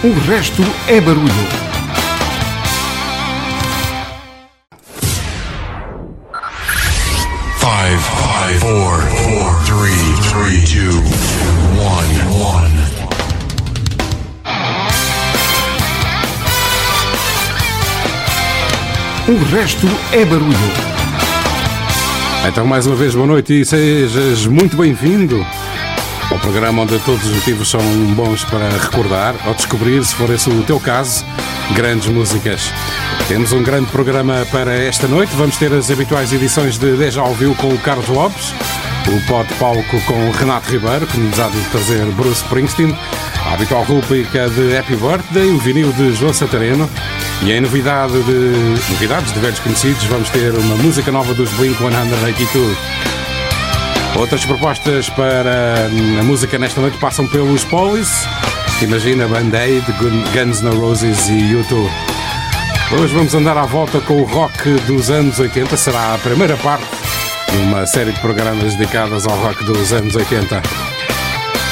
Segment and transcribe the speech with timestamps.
[0.00, 1.26] O resto é barulho.
[7.58, 11.02] Five, five, four, four, three, three, two,
[11.82, 12.78] one, one.
[19.26, 20.54] O resto é barulho.
[22.46, 25.44] Então, mais uma vez, boa noite e sejas muito bem-vindo
[26.30, 27.80] ao programa onde todos os motivos são
[28.14, 31.24] bons para recordar ou descobrir, se for esse o teu caso,
[31.74, 32.72] grandes músicas.
[33.28, 35.32] Temos um grande programa para esta noite.
[35.36, 38.54] Vamos ter as habituais edições de Deja Ouviu com o Carlos Lopes,
[39.06, 42.96] o pó de palco com o Renato Ribeiro, que nos há de trazer Bruce Springsteen,
[43.46, 46.88] a habitual rubrica de Happy Birthday, o vinil de João Santareno
[47.42, 51.78] e em novidade de novidades de velhos conhecidos, vamos ter uma música nova dos Blink
[51.78, 53.17] 182.
[54.18, 58.26] Outras propostas para a música nesta noite passam pelos Police,
[58.82, 59.84] imagina Band-Aid,
[60.34, 61.88] Guns N' Roses e U2.
[63.00, 66.84] Hoje vamos andar à volta com o rock dos anos 80, será a primeira parte
[67.52, 70.62] de uma série de programas dedicadas ao rock dos anos 80.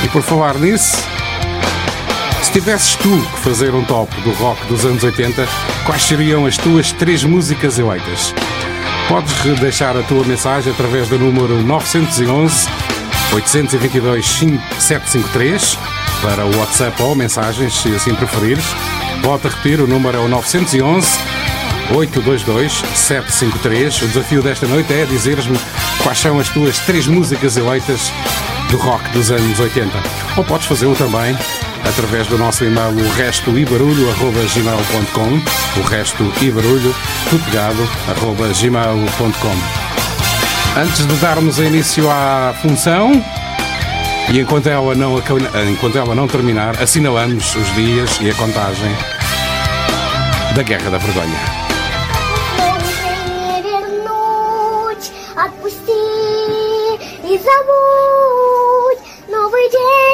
[0.05, 0.97] E por falar nisso,
[2.43, 5.49] se tivesses tu que fazer um top do rock dos anos 80,
[5.85, 8.33] quais seriam as tuas três músicas eleitas?
[9.09, 12.69] Podes deixar a tua mensagem através do número 911
[13.33, 14.27] 822
[14.79, 15.79] 753
[16.23, 18.65] para o WhatsApp ou mensagens, se assim preferires.
[19.23, 21.07] Volto a repetir, o número é o 911
[21.95, 24.03] 822 753.
[24.03, 25.59] O desafio desta noite é dizeres-me
[26.03, 28.13] quais são as tuas três músicas eleitas
[28.71, 29.91] do rock dos anos 80.
[30.37, 31.37] Ou podes fazê-lo também
[31.88, 36.96] através do nosso e-mail o resto ibarulho.gmail.com o resto ibarulho,
[37.30, 43.12] tudo pegado, arroba gmail.com Antes de darmos início à função
[44.30, 45.22] e enquanto ela, não,
[45.70, 48.96] enquanto ela não terminar, assinalamos os dias e a contagem
[50.56, 51.62] da Guerra da Vergonha.
[57.42, 60.05] забудь, новый день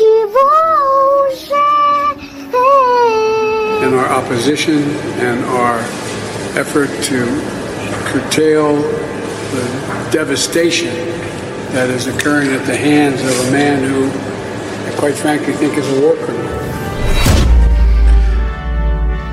[0.00, 0.34] In
[3.94, 4.82] our opposition
[5.20, 5.78] and our
[6.58, 7.24] effort to
[8.10, 8.74] curtail
[9.52, 9.62] the
[10.10, 10.92] devastation
[11.72, 14.10] that is occurring at the hands of a man who,
[14.90, 16.50] I quite frankly, think is a war criminal.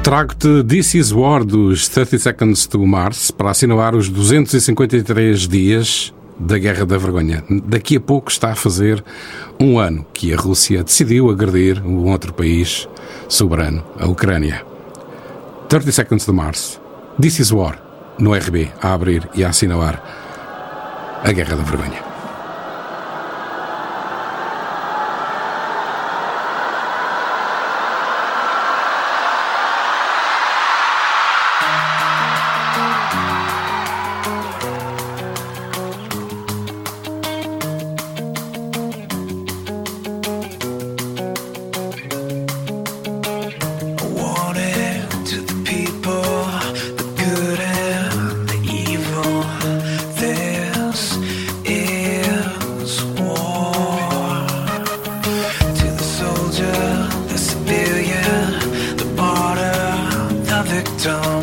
[0.03, 6.57] Trago-te This Is War dos 30 Seconds to Mars para assinalar os 253 dias da
[6.57, 7.43] Guerra da Vergonha.
[7.65, 9.03] Daqui a pouco está a fazer
[9.59, 12.87] um ano que a Rússia decidiu agredir um outro país
[13.29, 14.65] soberano, a Ucrânia.
[15.69, 16.81] 30 Seconds to Mars.
[17.19, 17.77] This Is War
[18.19, 20.01] no RB a abrir e a assinalar
[21.23, 22.10] a Guerra da Vergonha.
[61.01, 61.40] To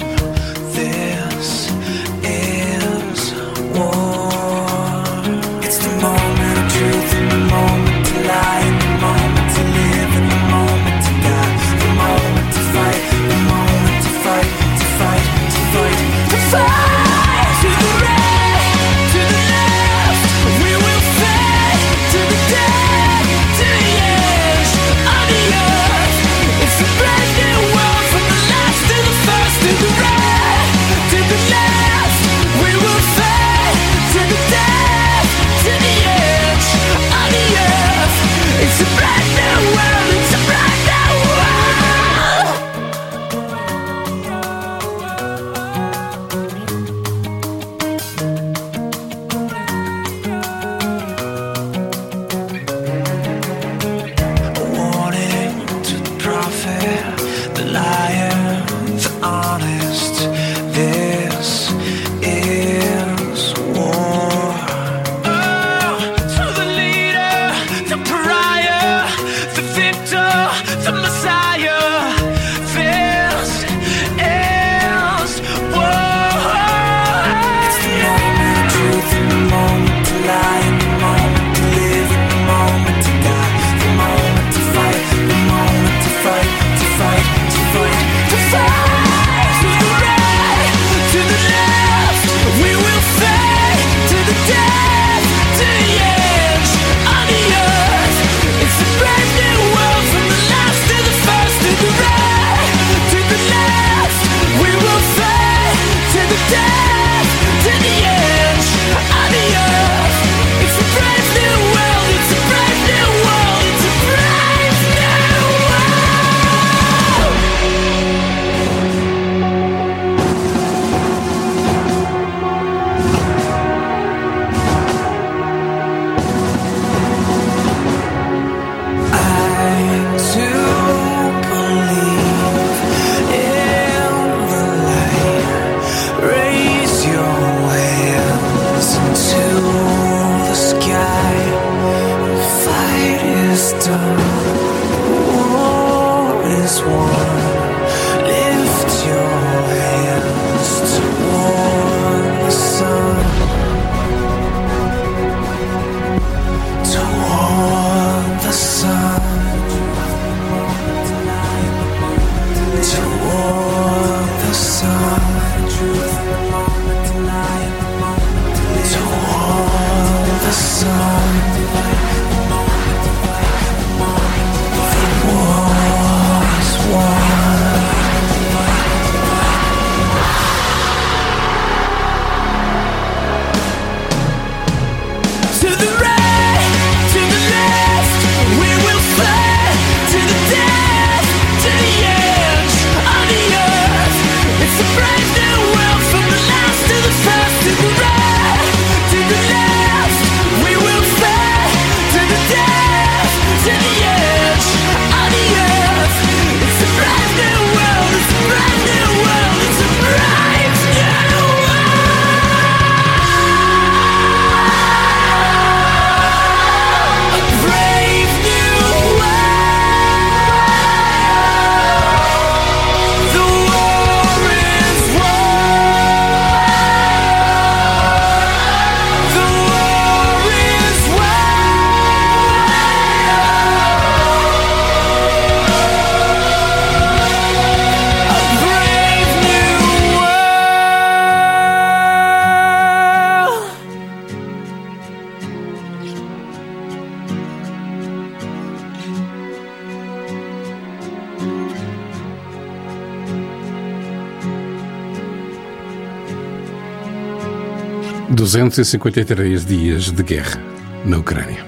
[258.51, 260.59] 253 dias de guerra
[261.05, 261.67] na Ucrânia.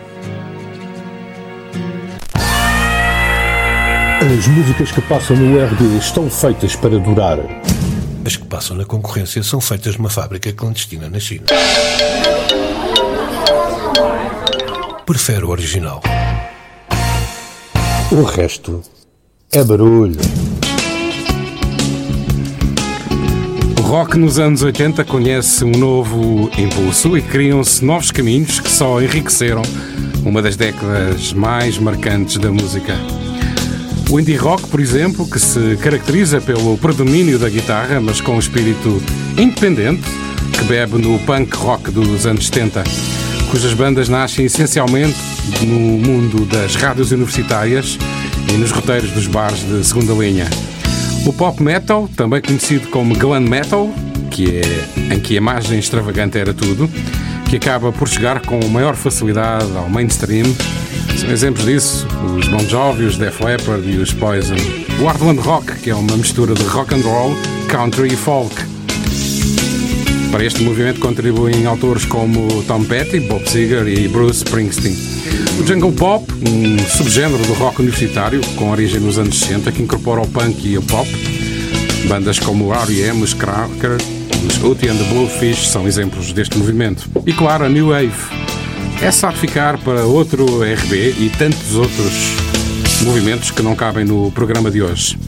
[4.23, 7.39] As músicas que passam no RD estão feitas para durar.
[8.25, 11.45] As que passam na concorrência são feitas numa fábrica clandestina na China.
[15.05, 16.01] Prefere o original.
[18.11, 18.83] O resto
[19.53, 20.19] é barulho.
[23.91, 29.63] Rock nos anos 80 conhece um novo impulso e criam-se novos caminhos que só enriqueceram
[30.25, 32.95] uma das décadas mais marcantes da música.
[34.09, 38.39] O indie rock, por exemplo, que se caracteriza pelo predomínio da guitarra, mas com um
[38.39, 39.03] espírito
[39.37, 40.09] independente,
[40.53, 42.85] que bebe no punk rock dos anos 70,
[43.51, 45.19] cujas bandas nascem essencialmente
[45.67, 47.99] no mundo das rádios universitárias
[48.49, 50.49] e nos roteiros dos bares de segunda linha.
[51.27, 53.91] O pop metal, também conhecido como glam metal,
[54.31, 56.91] que é em que a imagem extravagante era tudo,
[57.49, 60.47] que acaba por chegar com maior facilidade ao mainstream.
[61.19, 64.57] São exemplos disso os Bon Jovi, os Def Leppard e os Poison.
[65.01, 67.37] O Hardland Rock, que é uma mistura de rock and roll,
[67.69, 68.55] country e folk.
[70.31, 75.20] Para este movimento contribuem autores como Tom Petty, Bob Seger e Bruce Springsteen.
[75.61, 80.23] O jungle pop, um subgénero do rock universitário com origem nos anos 60 que incorpora
[80.23, 81.07] o punk e o pop.
[82.09, 83.99] Bandas como o R.E.M., os Cracker,
[84.47, 87.11] os Uti and the Bluefish são exemplos deste movimento.
[87.27, 88.11] E claro, a New Wave.
[89.03, 92.15] É ficar para outro RB e tantos outros
[93.03, 95.19] movimentos que não cabem no programa de hoje.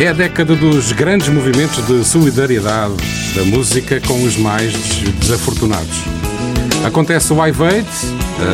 [0.00, 2.94] É a década dos grandes movimentos de solidariedade
[3.34, 4.72] da música com os mais
[5.18, 6.02] desafortunados.
[6.84, 7.88] Acontece o Live Aid,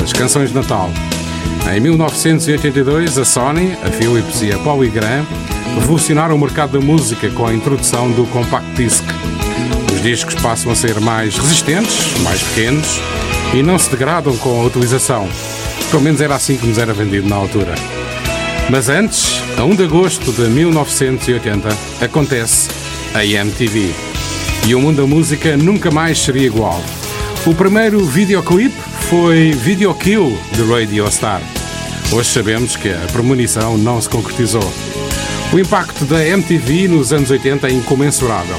[0.03, 0.91] as canções de Natal.
[1.71, 5.27] Em 1982, a Sony, a Philips e a Polygram
[5.75, 9.05] revolucionaram o mercado da música com a introdução do Compact Disc.
[9.93, 12.99] Os discos passam a ser mais resistentes, mais pequenos
[13.53, 15.29] e não se degradam com a utilização.
[15.91, 17.75] Pelo menos era assim que nos era vendido na altura.
[18.71, 21.69] Mas antes, a 1 de agosto de 1980,
[22.01, 22.71] acontece
[23.13, 23.93] a MTV.
[24.67, 26.83] E o mundo da música nunca mais seria igual.
[27.47, 28.77] O primeiro videoclipe
[29.09, 31.41] foi Video Kill de Radio Star.
[32.11, 34.73] Hoje sabemos que a premonição não se concretizou.
[35.53, 38.57] O impacto da MTV nos anos 80 é incomensurável.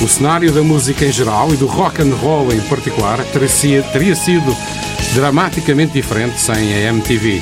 [0.00, 4.56] O cenário da música em geral e do rock and roll em particular teria, sido
[5.14, 7.40] dramaticamente diferente sem a MTV.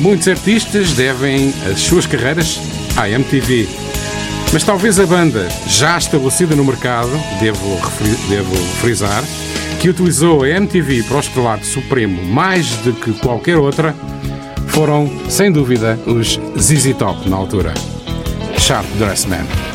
[0.00, 2.60] Muitos artistas devem as suas carreiras
[2.96, 3.68] à MTV.
[4.52, 7.80] Mas talvez a banda, já estabelecida no mercado, devo,
[8.28, 9.22] devo frisar,
[9.80, 13.94] que utilizou a MTV para o estrelato supremo mais do que qualquer outra,
[14.78, 17.74] foram, sem dúvida, os ZZ Top na altura.
[18.56, 19.67] Sharp Dressman.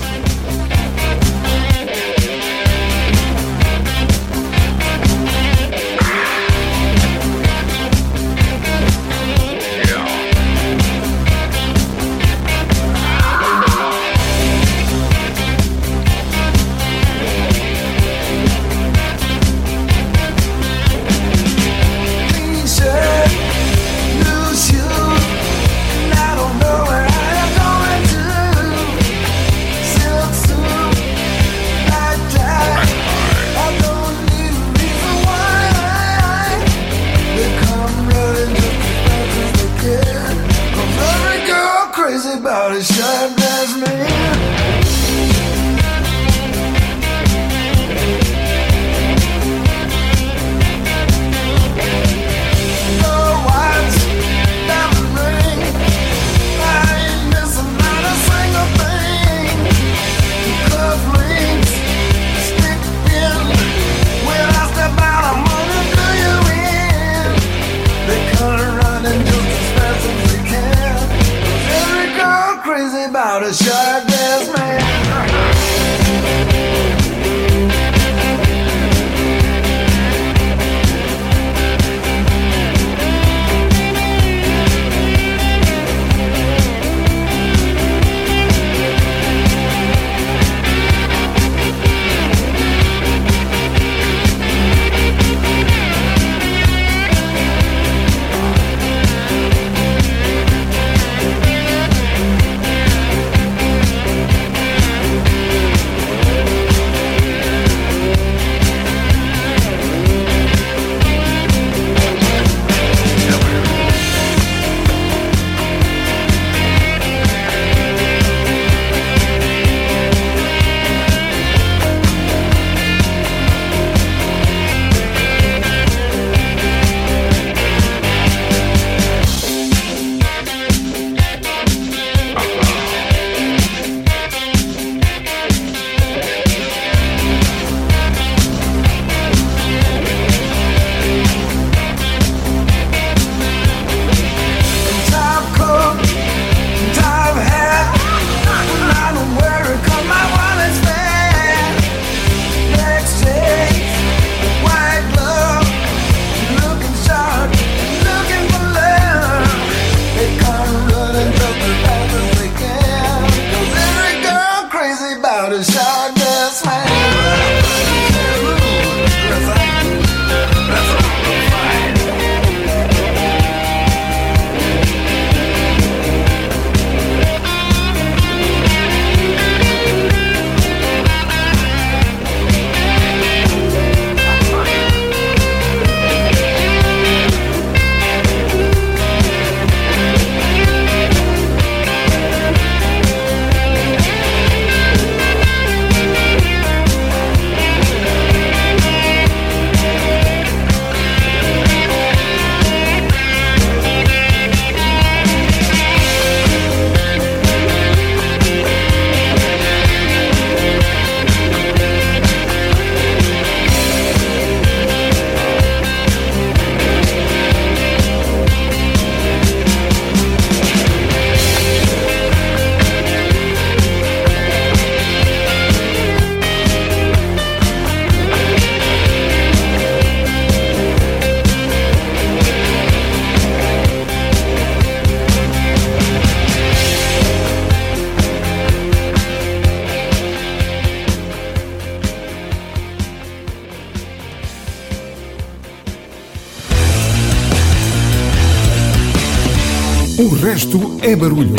[251.04, 251.56] É barulho.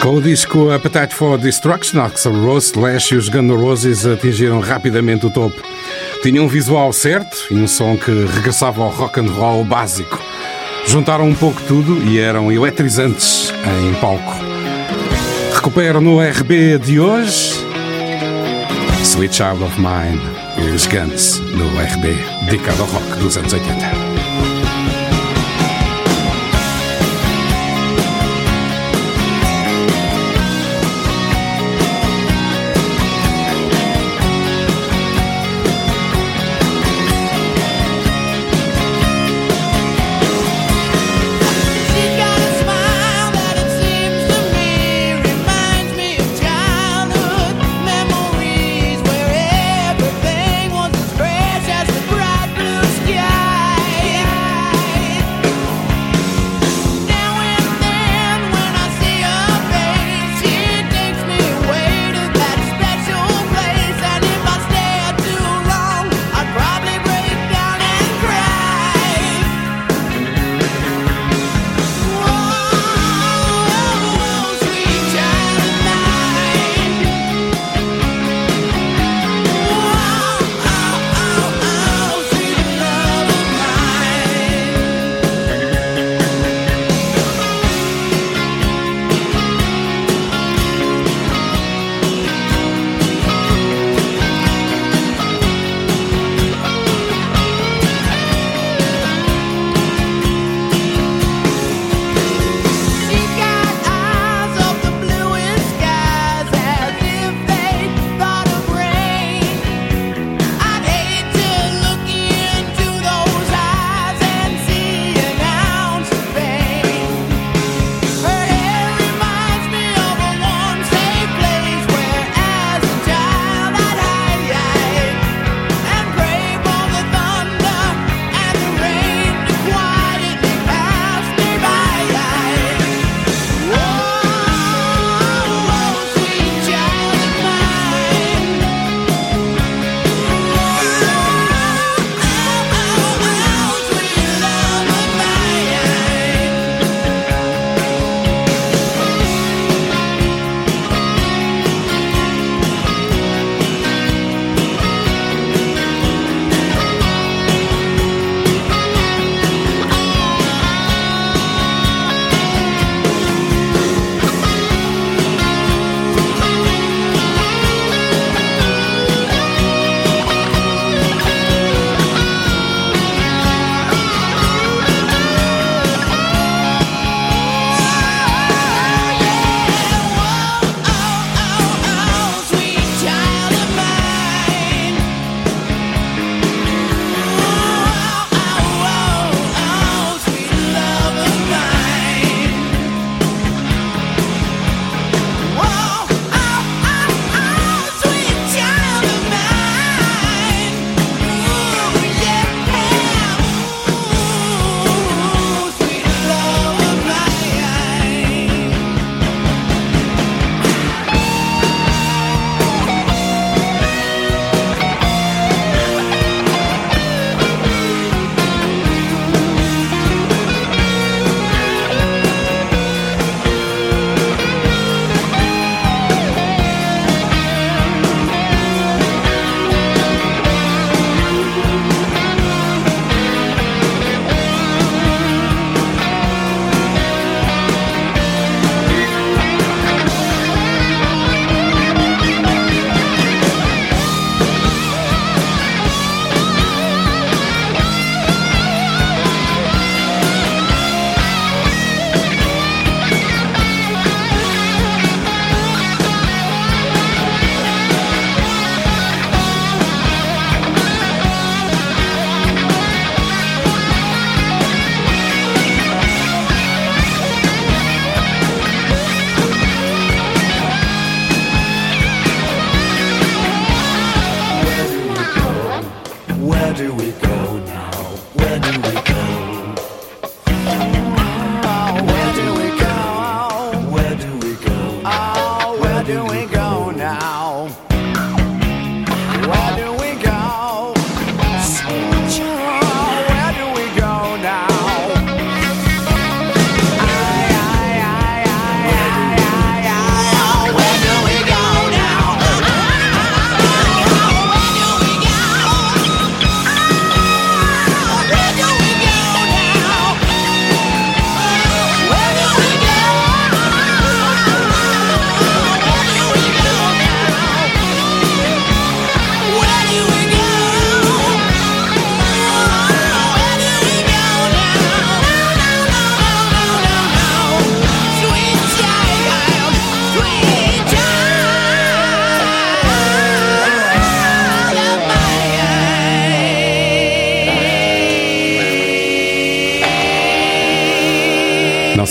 [0.00, 5.26] Com o disco Appetite for Destruction, Axl Rose, Slash e os Guns Roses atingiram rapidamente
[5.26, 5.60] o topo.
[6.22, 10.18] Tinham um visual certo e um som que regressava ao rock and roll básico.
[10.86, 14.34] Juntaram um pouco tudo e eram eletrizantes em palco.
[15.54, 17.54] Recupero no RB de hoje
[19.02, 20.20] Sweet Child of Mine
[20.58, 24.13] e os Guns no RB dedicado rock dos anos 80.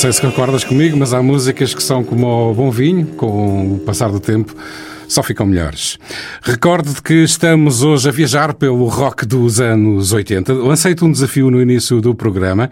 [0.04, 3.80] Sei se concordas comigo, mas há músicas que são como o bom vinho, com o
[3.80, 4.54] passar do tempo
[5.08, 5.98] só ficam melhores.
[6.42, 10.52] Recordo-te que estamos hoje a viajar pelo rock dos anos 80.
[10.52, 12.70] Lancei-te um desafio no início do programa.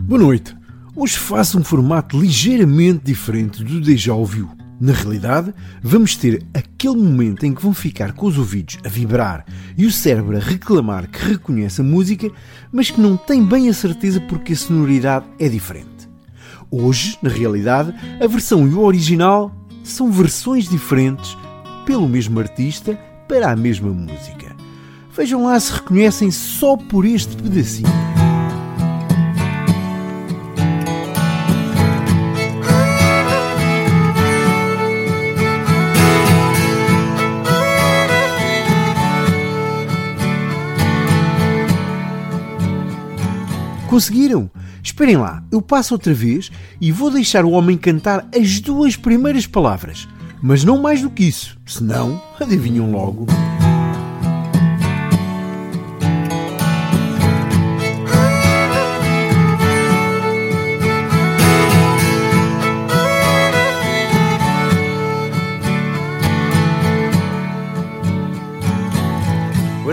[0.02, 0.56] Boa noite.
[0.96, 4.63] Hoje faço um formato ligeiramente diferente do Deja Ouviu.
[4.80, 9.46] Na realidade, vamos ter aquele momento em que vão ficar com os ouvidos a vibrar
[9.78, 12.30] e o cérebro a reclamar que reconhece a música,
[12.72, 16.10] mas que não tem bem a certeza porque a sonoridade é diferente.
[16.70, 21.38] Hoje, na realidade, a versão e o original são versões diferentes
[21.86, 24.56] pelo mesmo artista para a mesma música.
[25.16, 28.13] Vejam lá se reconhecem só por este pedacinho.
[43.94, 44.50] Conseguiram?
[44.82, 46.50] Esperem lá, eu passo outra vez
[46.82, 50.08] e vou deixar o homem cantar as duas primeiras palavras.
[50.42, 53.28] Mas não mais do que isso, senão adivinham logo.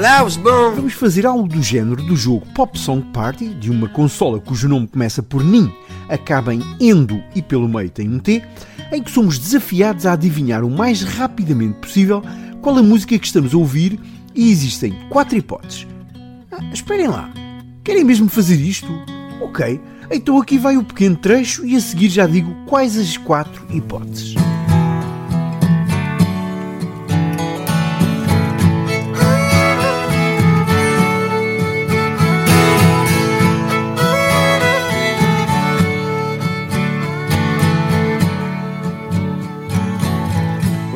[0.00, 0.76] Born.
[0.76, 4.88] Vamos fazer algo do género do jogo Pop Song Party, de uma consola cujo nome
[4.88, 5.70] começa por NIN,
[6.08, 8.42] acaba em ENDO e pelo meio tem um T,
[8.90, 12.22] em que somos desafiados a adivinhar o mais rapidamente possível
[12.62, 14.00] qual a música que estamos a ouvir
[14.34, 15.86] e existem quatro hipóteses.
[16.50, 17.30] Ah, esperem lá,
[17.84, 18.88] querem mesmo fazer isto?
[19.42, 19.78] Ok,
[20.10, 24.34] então aqui vai o pequeno trecho e a seguir já digo quais as quatro hipóteses.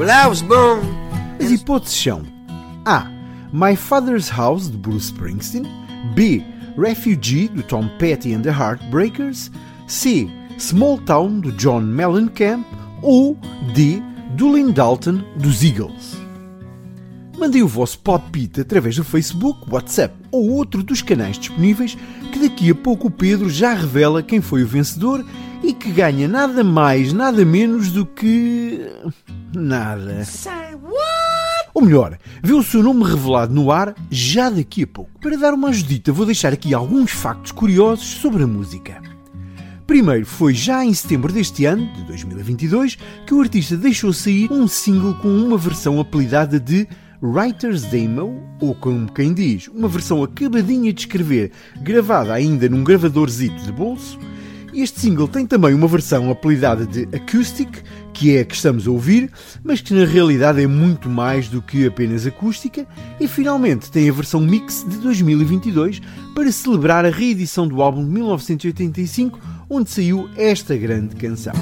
[0.07, 0.83] Was born.
[1.41, 2.25] As hipóteses são
[2.85, 3.07] A.
[3.51, 5.65] My Father's House, de Bruce Springsteen
[6.15, 6.45] B.
[6.77, 9.51] Refugee, do Tom Petty and the Heartbreakers
[9.87, 10.31] C.
[10.59, 12.67] Small Town, do John Mellencamp
[13.01, 13.39] ou
[13.75, 14.03] D.
[14.37, 16.19] Doolin Dalton, dos Eagles.
[17.39, 21.97] Mandem o vosso palpite através do Facebook, WhatsApp ou outro dos canais disponíveis
[22.31, 25.25] que daqui a pouco o Pedro já revela quem foi o vencedor
[25.67, 28.87] e que ganha nada mais, nada menos do que...
[29.55, 30.23] nada.
[31.73, 35.19] Ou melhor, vê o seu nome revelado no ar já daqui a pouco.
[35.21, 39.03] Para dar uma ajudita, vou deixar aqui alguns factos curiosos sobre a música.
[39.87, 42.97] Primeiro, foi já em setembro deste ano, de 2022,
[43.27, 46.87] que o artista deixou sair um single com uma versão apelidada de
[47.23, 53.63] Writer's Demo, ou como quem diz, uma versão acabadinha de escrever, gravada ainda num gravadorzito
[53.63, 54.19] de bolso.
[54.75, 57.69] Este single tem também uma versão apelidada de Acoustic,
[58.13, 59.31] que é a que estamos a ouvir,
[59.63, 62.85] mas que na realidade é muito mais do que apenas acústica,
[63.21, 66.03] e finalmente tem a versão mix de 2022
[66.35, 69.39] para celebrar a reedição do álbum de 1985,
[69.71, 71.55] onde saiu esta grande canção.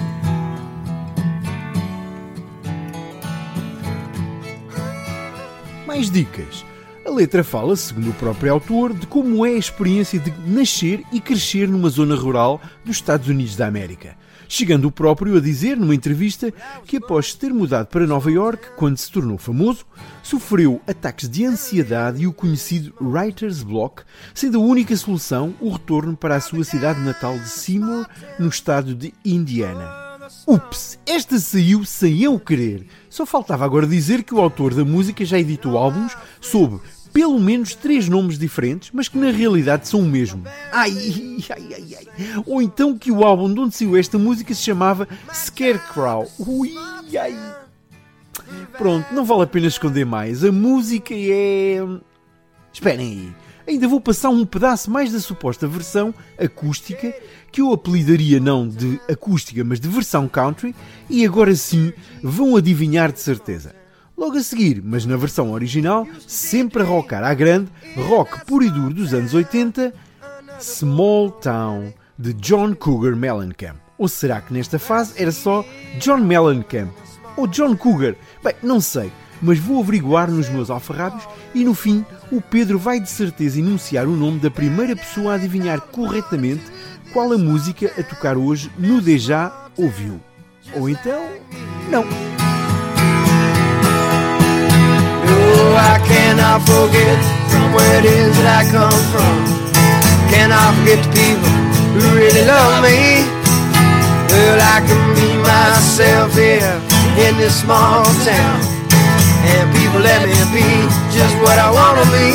[5.86, 6.71] Mais dicas.
[7.04, 11.20] A letra fala, segundo o próprio autor, de como é a experiência de nascer e
[11.20, 14.16] crescer numa zona rural dos Estados Unidos da América.
[14.48, 16.52] Chegando o próprio a dizer numa entrevista
[16.86, 19.84] que após ter mudado para Nova York, quando se tornou famoso,
[20.22, 26.16] sofreu ataques de ansiedade e o conhecido Writer's Block, sendo a única solução o retorno
[26.16, 28.06] para a sua cidade natal de Seymour,
[28.38, 30.11] no estado de Indiana.
[30.46, 32.86] Ups, esta saiu sem eu querer.
[33.08, 36.80] Só faltava agora dizer que o autor da música já editou álbuns sob
[37.12, 40.44] pelo menos três nomes diferentes, mas que na realidade são o mesmo.
[40.72, 40.92] Ai,
[41.50, 42.42] ai, ai, ai.
[42.46, 46.30] Ou então que o álbum de onde saiu esta música se chamava Scarecrow.
[46.38, 46.72] Ui,
[47.18, 47.36] ai.
[48.78, 50.42] Pronto, não vale a pena esconder mais.
[50.42, 51.80] A música é.
[52.72, 53.41] Esperem aí.
[53.66, 57.14] Ainda vou passar um pedaço mais da suposta versão acústica,
[57.50, 60.74] que eu apelidaria não de acústica, mas de versão country,
[61.08, 63.74] e agora sim vão adivinhar de certeza.
[64.16, 68.70] Logo a seguir, mas na versão original, sempre a rockar à grande, rock puro e
[68.70, 69.92] duro dos anos 80,
[70.60, 73.76] Small Town, de John Cougar Mellencamp.
[73.98, 75.64] Ou será que nesta fase era só
[75.98, 76.90] John Mellencamp?
[77.36, 78.14] Ou John Cougar?
[78.42, 79.10] Bem, não sei,
[79.42, 84.06] mas vou averiguar nos meus alfarrábios e no fim o Pedro vai de certeza enunciar
[84.06, 86.62] o nome da primeira pessoa a adivinhar corretamente
[87.12, 90.20] qual a música a tocar hoje no Deja ouviu.
[90.74, 91.28] Ou então,
[91.90, 92.04] não.
[102.80, 103.26] Me.
[104.30, 106.80] Well, I can be myself here
[107.18, 108.71] in this small town.
[109.44, 110.66] And people let me be
[111.16, 112.28] just what I wanna be.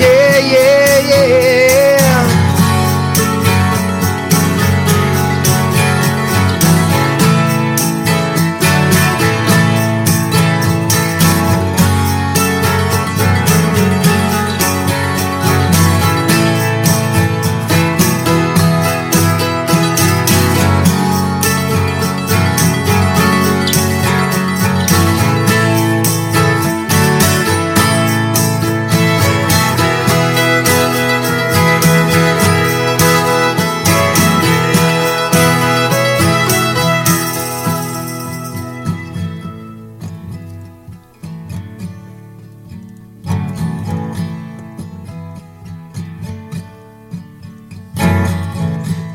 [0.00, 1.73] Yeah, yeah, yeah.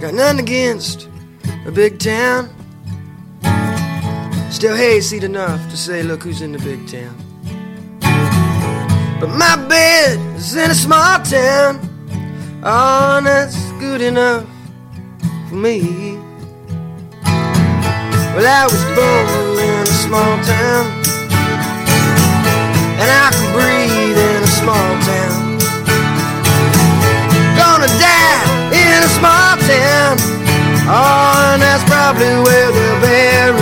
[0.10, 1.08] Got nothing against
[1.68, 2.50] a big town.
[4.50, 7.16] Still hayseed enough to say, look who's in the big town.
[9.20, 11.80] But my bed is in a small town.
[12.64, 14.48] Oh, and that's good enough
[15.48, 16.18] for me.
[18.34, 20.88] Well, I was born in a small town.
[22.98, 25.60] And I can breathe in a small town.
[27.56, 28.59] Gonna die
[29.00, 30.18] in a small town.
[30.92, 33.59] Oh, and that's probably where they'll bury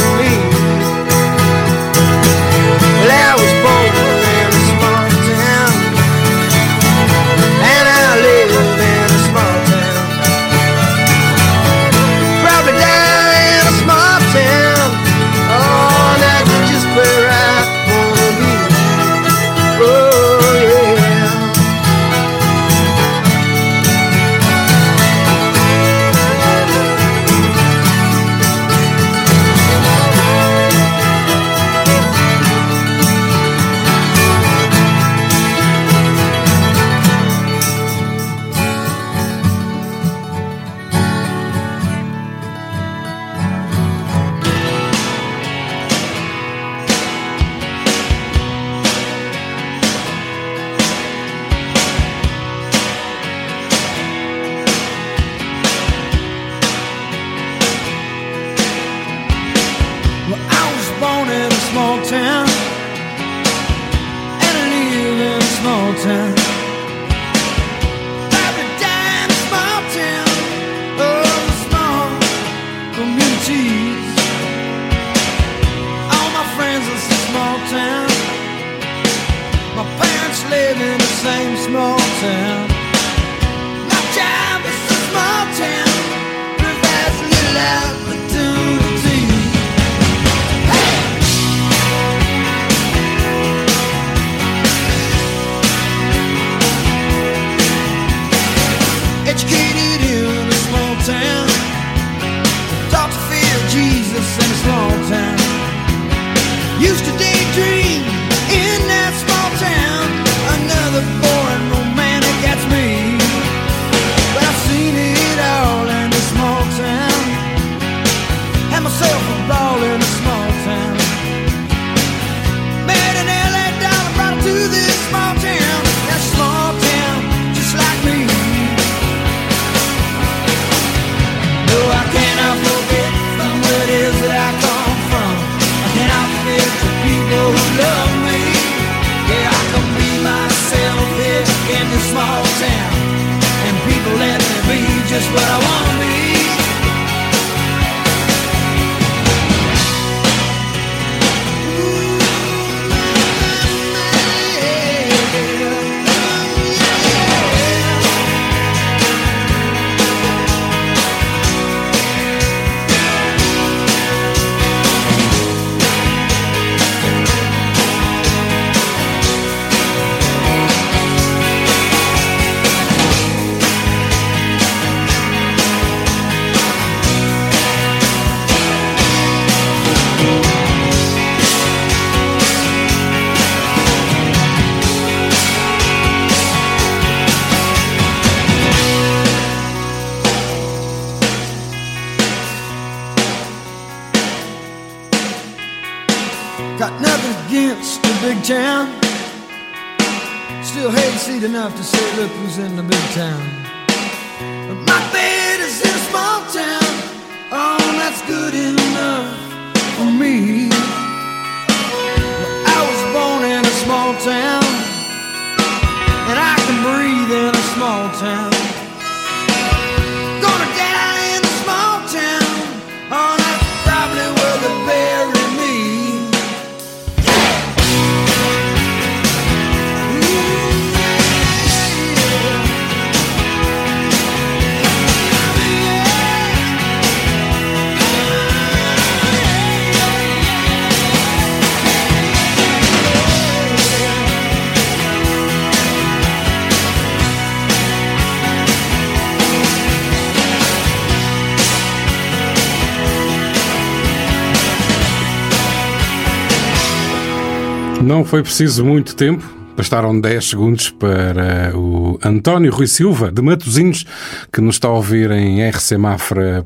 [258.27, 259.41] foi preciso muito tempo.
[259.77, 264.05] Bastaram 10 segundos para o António Rui Silva, de Matosinhos,
[264.51, 266.63] que nos está a ouvir em rcmafra.pt,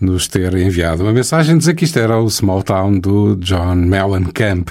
[0.00, 4.68] nos ter enviado uma mensagem, dizer que isto era o Small Town do John Mellencamp.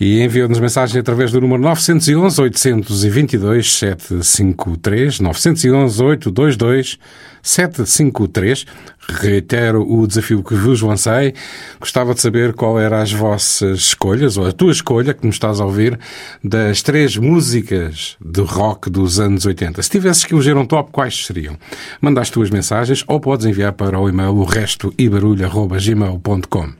[0.00, 6.98] E enviou-nos mensagem através do número 911 822 753, 911 822
[7.42, 8.66] 753.
[9.06, 11.34] Reitero o desafio que vos lancei.
[11.78, 15.60] Gostava de saber qual eram as vossas escolhas, ou a tua escolha, que nos estás
[15.60, 15.98] a ouvir,
[16.42, 19.82] das três músicas de rock dos anos 80.
[19.82, 21.56] Se tivesses que eleger um top, quais seriam?
[22.00, 26.72] Manda as tuas mensagens ou podes enviar para o e-mail o resto ibarulho.gmail.com.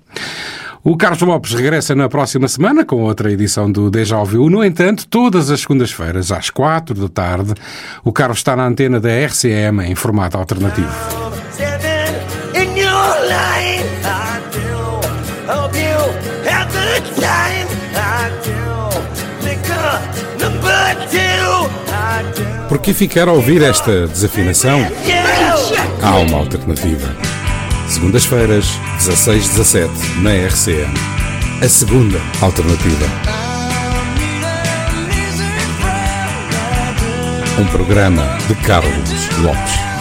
[0.86, 4.50] O Carlos Lopes regressa na próxima semana com outra edição do Deja Ouviu.
[4.50, 7.54] No entanto, todas as segundas-feiras, às quatro da tarde,
[8.04, 10.92] o Carlos está na antena da RCM em formato alternativo.
[22.68, 24.80] Por que ficar a ouvir esta desafinação?
[26.02, 27.43] Há uma alternativa.
[27.94, 28.66] Segundas-feiras,
[28.98, 29.88] 16-17,
[30.20, 30.92] na RCM.
[31.62, 33.06] A segunda alternativa.
[37.56, 39.93] Um programa de Carlos Lopes.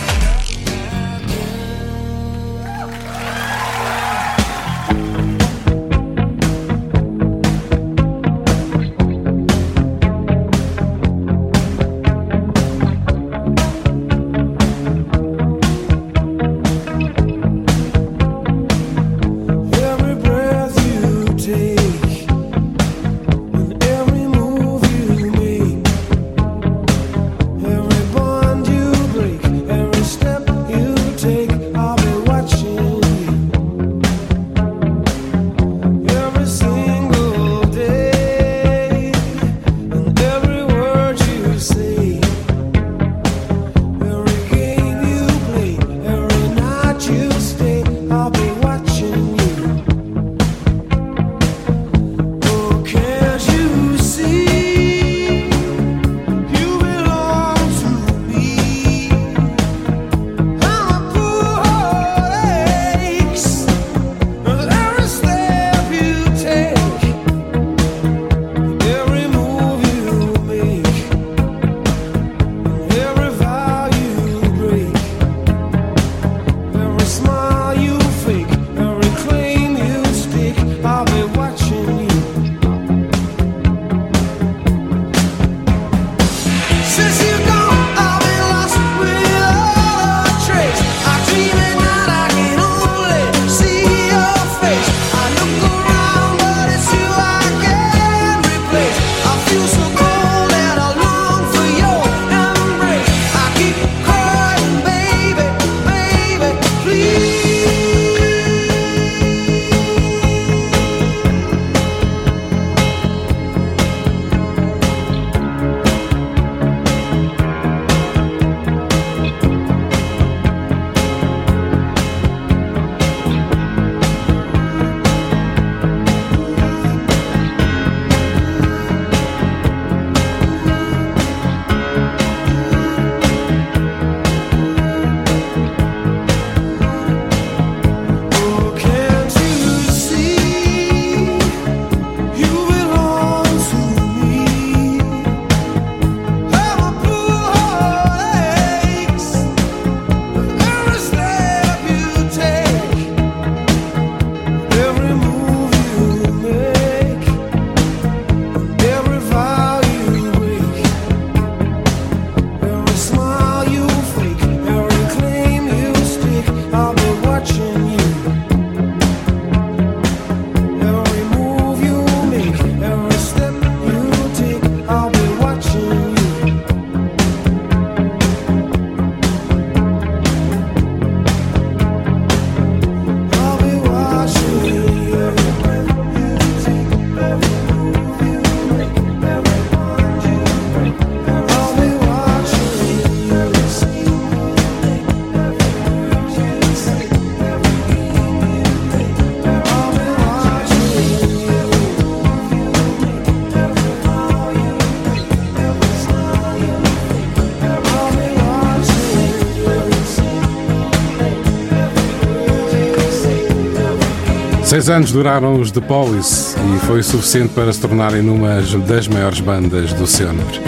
[214.74, 219.08] Seis anos duraram os The Police e foi o suficiente para se tornarem numa das
[219.08, 220.60] maiores bandas do sempre.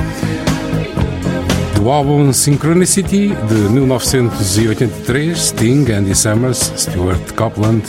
[1.76, 7.82] Do álbum Synchronicity de 1983, Sting, Andy Summers, Stuart Copeland,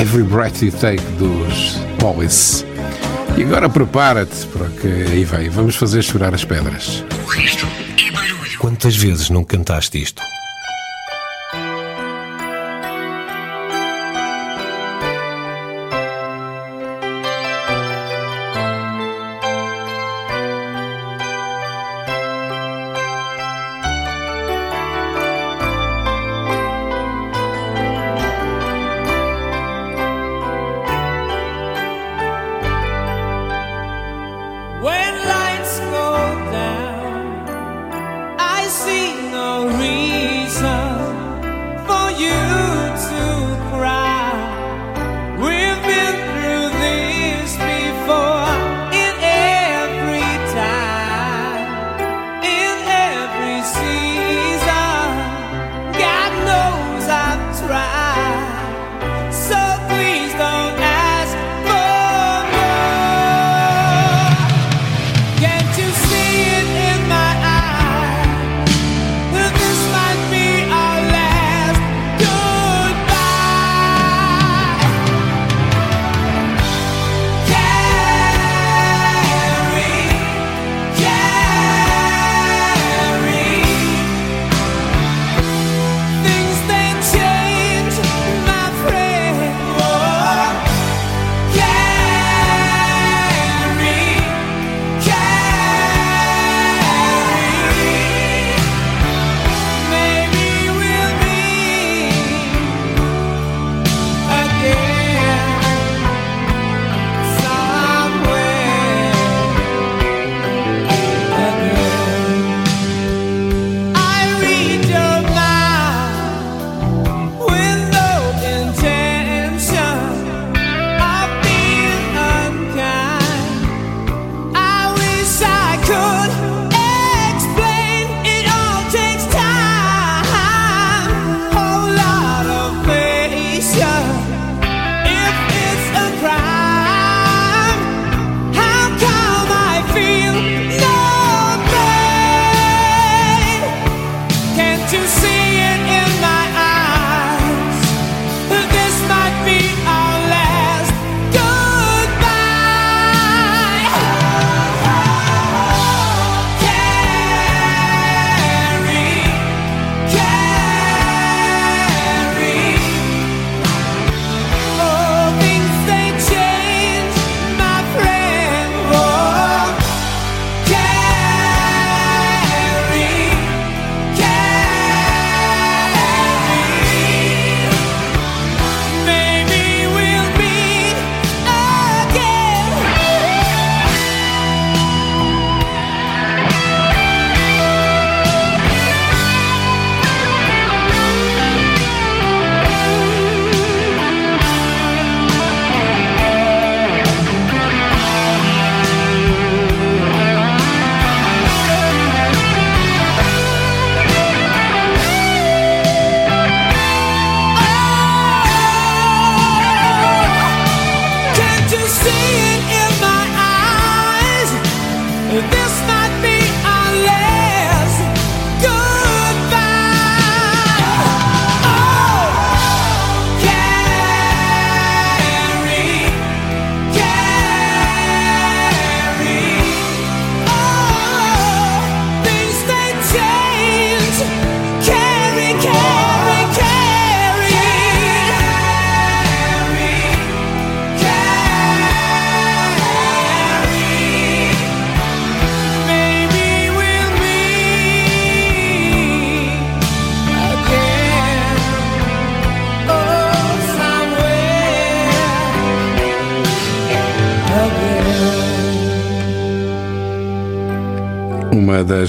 [0.00, 2.64] Every Breath You Take dos Police.
[3.36, 7.04] E agora prepara-te, porque aí vem, vamos fazer chorar as pedras.
[8.60, 10.22] Quantas vezes não cantaste isto?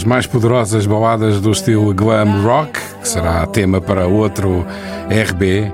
[0.05, 4.65] Mais poderosas baladas do estilo glam rock, que será tema para outro
[5.09, 5.71] RB,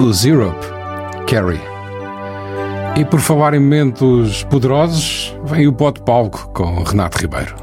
[0.00, 0.64] os Europe,
[1.26, 1.60] Carrie.
[2.96, 7.54] E por falar em momentos poderosos, vem o pote palco com Renato Ribeiro.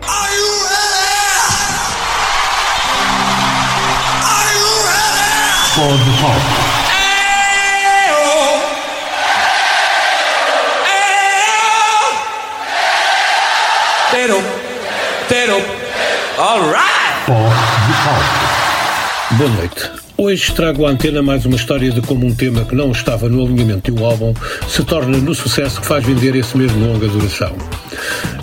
[5.76, 6.67] For the
[17.88, 19.38] de palco.
[19.38, 19.90] Boa noite.
[20.18, 23.46] Hoje trago à antena mais uma história de como um tema que não estava no
[23.46, 24.34] alinhamento de um álbum
[24.68, 27.56] se torna no sucesso que faz vender esse mesmo longa duração.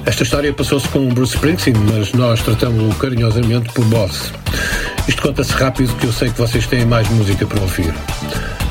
[0.07, 4.33] Esta história passou-se com Bruce Springsteen, mas nós tratamos-o carinhosamente por Boss.
[5.07, 7.93] Isto conta-se rápido que eu sei que vocês têm mais música para ouvir.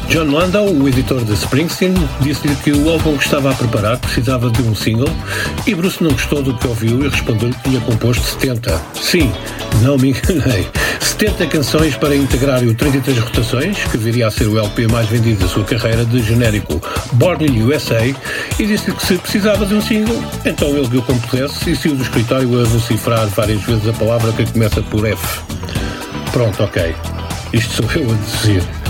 [0.09, 4.49] John Landau, o editor de Springsteen, disse-lhe que o álbum que estava a preparar precisava
[4.49, 5.09] de um single
[5.65, 8.81] e Bruce não gostou do que ouviu e respondeu-lhe que tinha composto 70.
[8.95, 9.31] Sim,
[9.81, 10.67] não me enganei.
[10.99, 15.41] 70 canções para integrar o 33 rotações, que viria a ser o LP mais vendido
[15.41, 16.81] da sua carreira, de genérico
[17.13, 21.01] Born in USA, e disse-lhe que se precisava de um single, então ele que o
[21.01, 25.41] compusesse e saiu do escritório a vocifrar várias vezes a palavra que começa por F.
[26.31, 26.95] Pronto, ok.
[27.53, 28.82] Isto sou eu a dizer.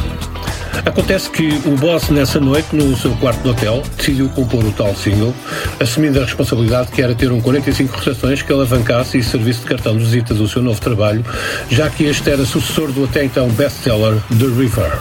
[0.86, 4.96] Acontece que o boss, nessa noite, no seu quarto de hotel, decidiu compor o tal
[4.96, 5.34] single,
[5.80, 9.98] assumindo a responsabilidade que era ter um 45 rotações que alavancasse e serviço de cartão
[9.98, 11.26] de visita do seu novo trabalho,
[11.70, 15.00] já que este era sucessor do até então best-seller The River.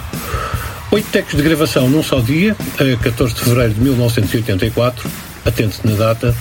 [0.93, 5.11] Oito takes de gravação num só dia, a 14 de fevereiro de 1984,
[5.45, 6.35] atente-se na data,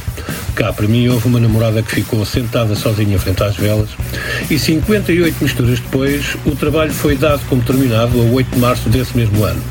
[0.56, 3.90] cá para mim houve uma namorada que ficou sentada sozinha frente às velas,
[4.52, 9.16] e 58 misturas depois, o trabalho foi dado como terminado a 8 de março desse
[9.16, 9.62] mesmo ano.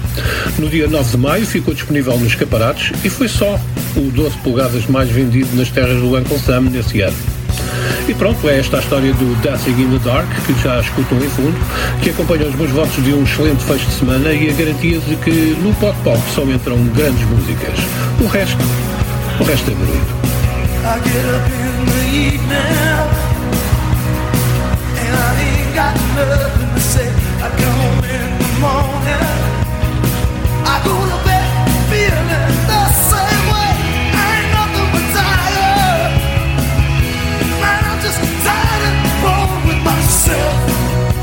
[0.59, 3.61] No dia 9 de maio ficou disponível nos escaparates e foi só
[3.95, 7.17] o 12 polegadas mais vendido nas terras do Uncle Sam nesse ano.
[8.09, 11.29] E pronto, é esta a história do Dancing in the Dark, que já escutam em
[11.29, 11.59] fundo,
[12.03, 15.15] que acompanha os meus votos de um excelente fecho de semana e a garantia de
[15.17, 17.79] que no pop pop só entram grandes músicas.
[18.19, 18.65] O resto,
[19.39, 20.21] o resto é barulho.
[25.81, 27.09] Got nothing to say.
[27.45, 29.29] I come in the morning.
[30.73, 31.47] I go to bed
[31.91, 33.73] feeling the same way.
[34.25, 36.13] Ain't nothing but tired.
[37.63, 40.59] Man, I'm just tired and bored with myself.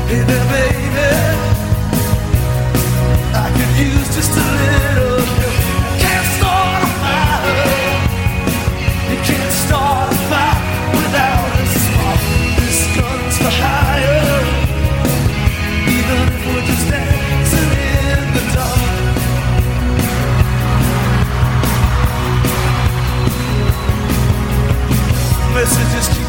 [0.08, 0.66] Baby.
[3.44, 4.77] I could use just a little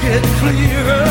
[0.10, 1.06] Getting clearer.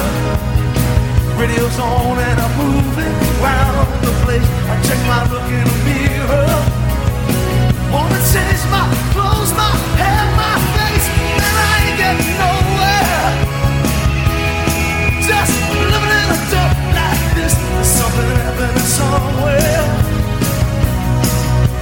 [1.39, 4.49] Radio's on and I'm moving around the place.
[4.67, 6.51] I check my look in the mirror.
[7.95, 9.71] Wanna change my clothes, my
[10.03, 13.23] hair, my face, and I ain't getting nowhere.
[15.31, 17.55] Just living in a dump like this.
[17.55, 19.83] There's something happening somewhere.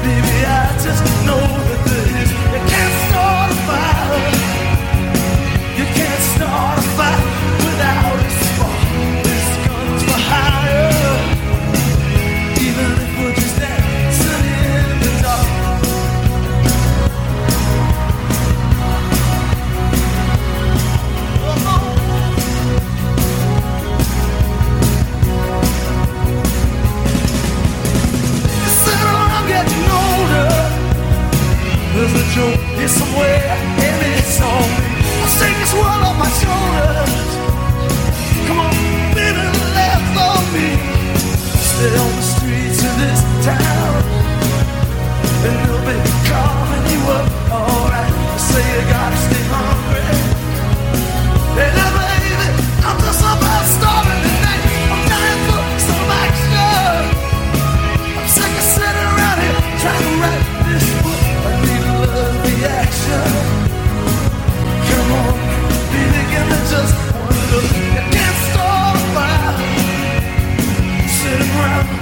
[0.04, 1.65] Baby, I just know
[32.36, 33.56] There's a somewhere,
[34.12, 34.84] it's on me.
[35.24, 37.32] I take this world off my shoulders.
[38.46, 38.74] Come on,
[39.16, 39.40] baby,
[39.72, 40.68] laugh for me.
[41.56, 44.04] Stay on the streets of this town,
[45.46, 45.96] and they'll be
[46.28, 47.45] calling you up.
[66.70, 67.64] Just one look.
[67.94, 69.54] You can't start a fire.
[71.08, 71.95] Sitting around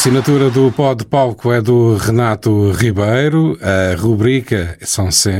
[0.00, 3.58] assinatura do pó de palco é do Renato Ribeiro.
[3.60, 4.78] A rubrica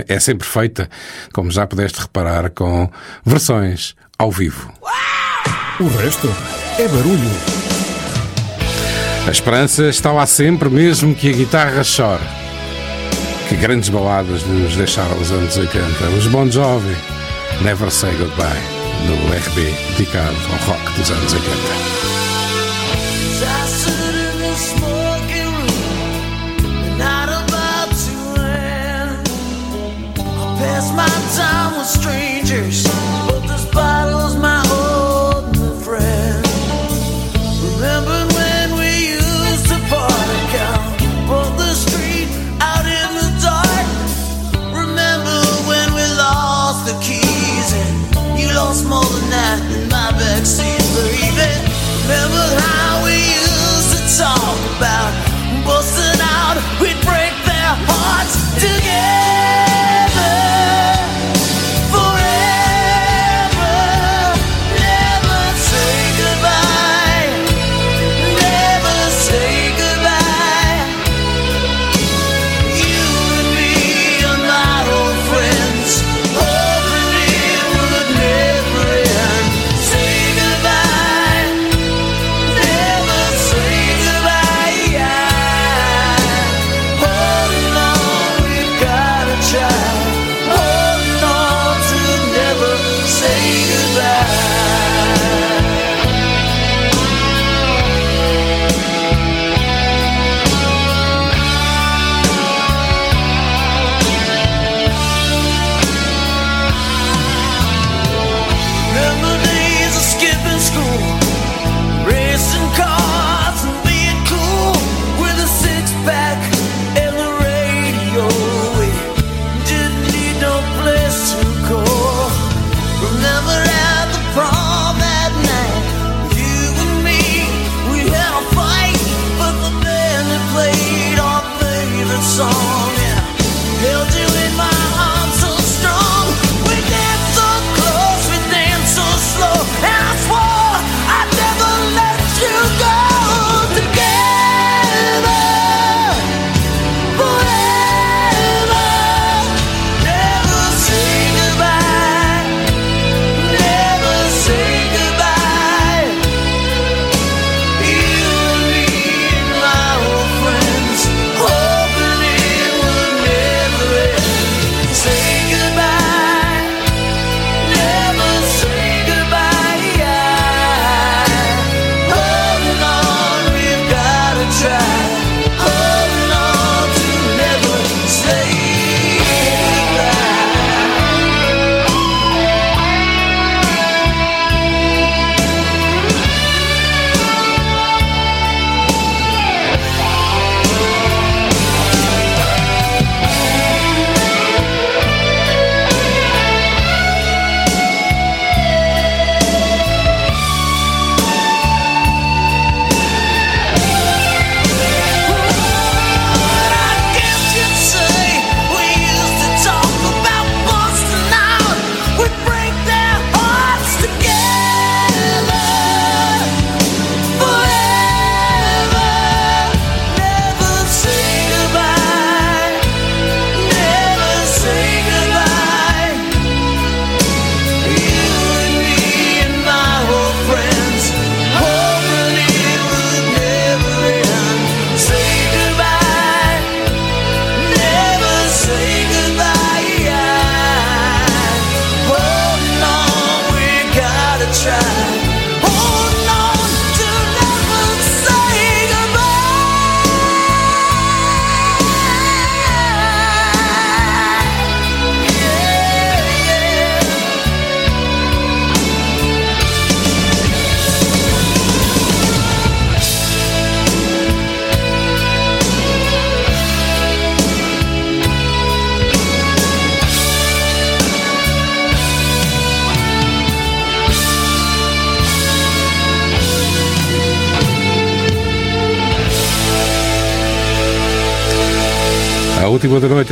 [0.06, 0.86] é sempre feita,
[1.32, 2.86] como já pudeste reparar, com
[3.24, 4.70] versões ao vivo.
[5.80, 6.28] O resto
[6.78, 7.30] é barulho.
[9.26, 12.22] A esperança está lá sempre, mesmo que a guitarra chore.
[13.48, 16.04] Que grandes baladas nos deixaram os anos 80.
[16.18, 16.94] Os Bon Jovi,
[17.62, 18.60] Never Say Goodbye,
[19.06, 22.29] no RB dedicado ao rock dos anos 80.
[30.60, 31.08] Pass my
[31.40, 32.84] time with strangers,
[33.26, 34.60] but bottle's my
[35.80, 36.44] friend.
[37.64, 39.78] Remember when we used to
[40.52, 42.28] count, both the street
[42.60, 43.88] out in the dark.
[44.82, 45.40] Remember
[45.70, 51.52] when we lost the keys and you lost more than that in my backseat, baby.
[52.04, 53.16] Remember how we
[53.48, 55.12] used to talk about
[55.64, 59.19] busting out, we'd break their hearts together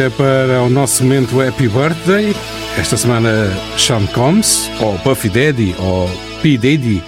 [0.01, 2.35] é para o nosso momento Happy Birthday.
[2.79, 3.31] Esta semana
[3.77, 6.09] Sean Combs, ou Puffy Daddy, ou
[6.41, 6.57] P.
[6.57, 7.03] Daddy,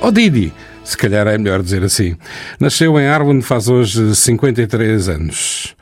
[0.00, 0.52] ou Diddy.
[0.84, 2.16] Se calhar é melhor dizer assim.
[2.58, 5.74] Nasceu em Arwen faz hoje 53 anos.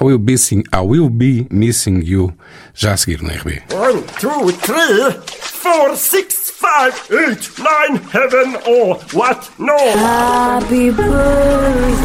[0.00, 2.32] I will, be sing, I will be missing you.
[2.74, 3.62] Já a seguir no RB.
[3.72, 9.48] One, two, three, four, six, five, eight, nine, heaven or what?
[9.58, 9.76] No.
[9.76, 11.96] Happy birthday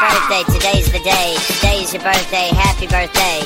[0.00, 1.36] birthday, today's the day.
[1.46, 3.44] Today's your birthday, happy birthday.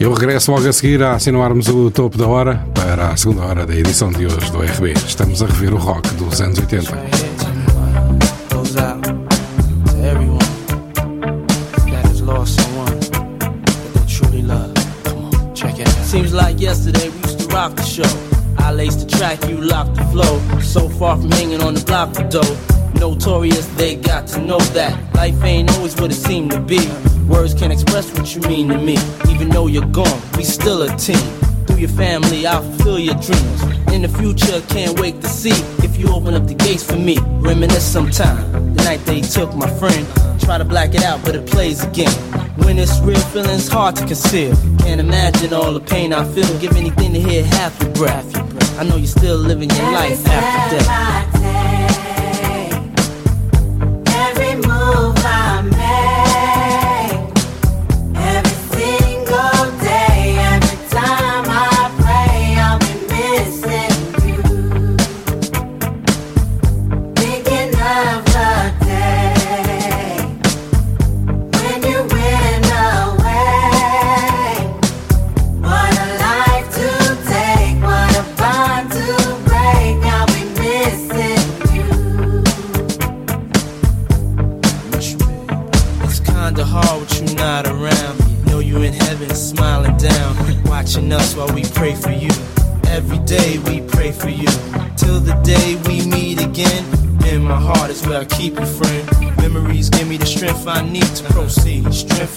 [0.00, 3.66] Eu regresso logo a seguir a assinalarmos o topo da hora para a segunda hora
[3.66, 4.92] da edição de hoje do RB.
[4.94, 6.92] Estamos a rever o rock dos anos 80.
[8.50, 9.12] goes out to
[10.02, 10.38] everyone
[11.90, 14.74] that has lost someone that they truly love.
[15.04, 16.04] Come on, check it out.
[16.04, 18.41] Seems like yesterday we used to rock the show.
[18.58, 20.38] I laced the track, you locked the flow.
[20.60, 22.56] So far from hanging on the block for dough.
[22.94, 26.80] Notorious, they got to know that life ain't always what it seemed to be.
[27.28, 28.96] Words can't express what you mean to me.
[29.28, 31.16] Even though you're gone, we still a team.
[31.66, 33.62] Through your family, I'll fulfill your dreams.
[33.92, 37.18] In the future, can't wait to see if you open up the gates for me.
[37.40, 38.74] Reminisce sometime.
[38.74, 40.06] The night they took my friend.
[40.40, 42.12] Try to black it out, but it plays again.
[42.56, 44.54] When it's real, feeling's hard to conceal.
[44.78, 46.58] Can't imagine all the pain I feel.
[46.58, 48.78] Give anything to hear half your breath.
[48.78, 51.41] I know you're still living your life after death.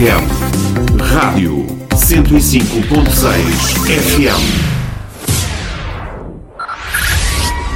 [0.00, 0.24] FM.
[0.98, 3.04] Rádio 105.6
[3.84, 4.40] FM.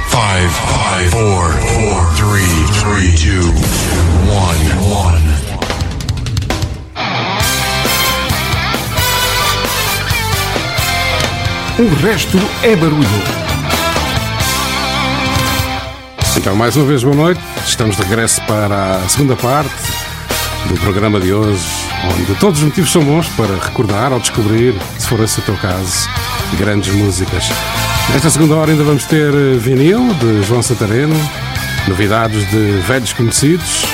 [0.09, 0.25] 5,
[1.01, 2.49] 5, 4, 4, 3,
[2.81, 3.61] 3, 2, 1,
[11.77, 11.85] 1.
[11.85, 13.05] O resto é barulho.
[16.35, 17.39] Então, mais uma vez, boa noite.
[17.67, 19.69] Estamos de regresso para a segunda parte
[20.67, 25.07] do programa de hoje onde todos os motivos são bons para recordar ou descobrir, se
[25.07, 26.09] for esse o teu caso,
[26.57, 27.49] grandes músicas.
[28.11, 31.15] Nesta segunda hora ainda vamos ter eh, vinil de João Santareno,
[31.87, 33.85] novidades de velhos conhecidos.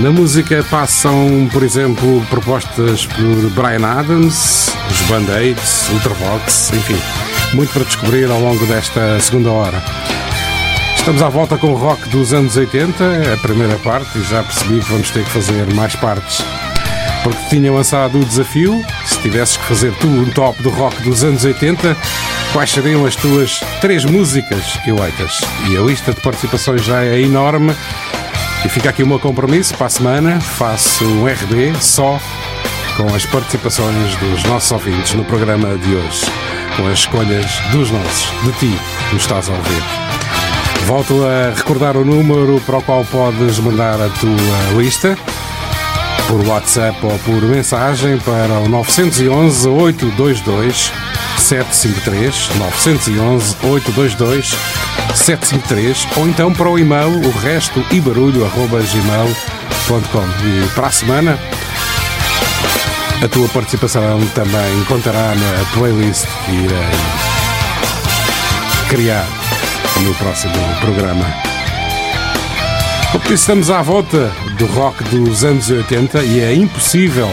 [0.00, 6.98] Na música passam, por exemplo, propostas por Brian Adams, os Band-Aids, Ultravox, enfim,
[7.54, 9.97] muito para descobrir ao longo desta segunda hora.
[11.08, 14.42] Estamos à volta com o rock dos anos 80, é a primeira parte, e já
[14.42, 16.44] percebi que vamos ter que fazer mais partes.
[17.22, 21.24] Porque tinha lançado o desafio, se tivesses que fazer tu um top do rock dos
[21.24, 21.96] anos 80,
[22.52, 25.40] quais seriam as tuas três músicas eleitas?
[25.70, 27.74] E a lista de participações já é enorme,
[28.66, 32.20] e fica aqui o meu compromisso, para a semana faço um RB só
[32.98, 36.26] com as participações dos nossos ouvintes no programa de hoje,
[36.76, 38.78] com as escolhas dos nossos, de ti,
[39.08, 40.27] que nos estás a ouvir.
[40.88, 45.18] Volto a recordar o número para o qual podes mandar a tua lista
[46.26, 50.90] por WhatsApp ou por mensagem para o 911 822
[51.36, 54.56] 753 911 822
[55.14, 60.90] 753 ou então para o e-mail o resto e barulho arroba gmail.com e para a
[60.90, 61.38] semana
[63.22, 66.78] a tua participação também contará na playlist que irei
[68.88, 69.47] criar
[70.02, 71.24] no próximo programa.
[73.22, 77.28] Disse, estamos à volta do rock dos anos 80 e é impossível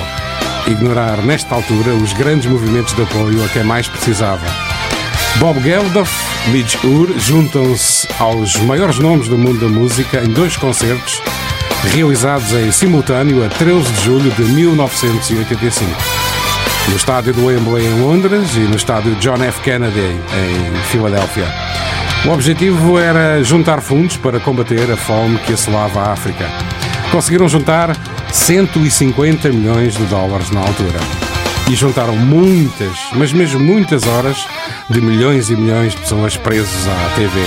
[0.68, 4.45] ignorar nesta altura os grandes movimentos de apoio a quem mais precisava.
[5.38, 6.11] Bob Geldof,
[6.47, 11.22] Midge Ure juntam-se aos maiores nomes do mundo da música em dois concertos
[11.93, 15.89] realizados em simultâneo a 13 de julho de 1985.
[16.89, 19.61] No estádio do Wembley em Londres e no estádio John F.
[19.61, 21.47] Kennedy em Filadélfia.
[22.28, 26.49] O objetivo era juntar fundos para combater a fome que assolava a África.
[27.11, 27.95] Conseguiram juntar
[28.32, 30.99] 150 milhões de dólares na altura.
[31.69, 34.47] E juntaram muitas, mas mesmo muitas horas
[34.89, 37.39] de milhões e milhões de pessoas presas à TV.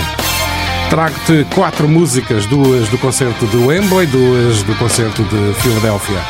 [0.91, 6.21] Trago-te quatro músicas, duas do concerto de Wembley, duas do concerto de Filadélfia.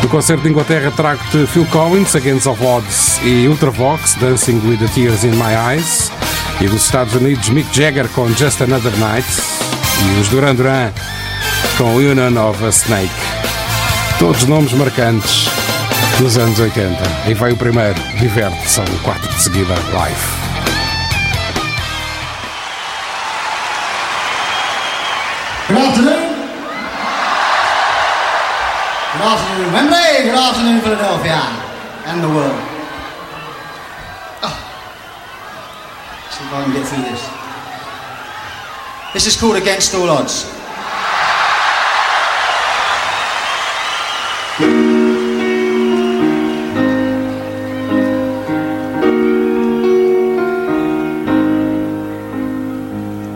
[0.00, 4.88] Do concerto de Inglaterra trago-te Phil Collins, Against of Odds e Ultravox, Dancing with the
[4.88, 6.10] Tears in My Eyes.
[6.62, 9.26] E dos Estados Unidos, Mick Jagger com Just Another Night.
[9.98, 10.92] E os Duran Duran
[11.76, 13.10] com Union of a Snake.
[14.20, 15.48] Todos nomes marcantes
[16.18, 16.96] dos anos 80.
[17.24, 20.16] Aí vai o primeiro, Diverte, são quatro de seguida, live.
[25.66, 26.32] Good afternoon.
[29.14, 30.30] Good afternoon, Wembley.
[30.30, 31.42] Good afternoon, Philadelphia,
[32.06, 32.71] and the world.
[36.54, 37.22] I can get through this.
[39.14, 40.44] This is called Against All Odds.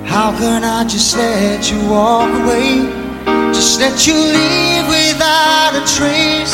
[0.06, 2.84] How can I just let you walk away?
[3.54, 6.52] Just let you leave without a trace.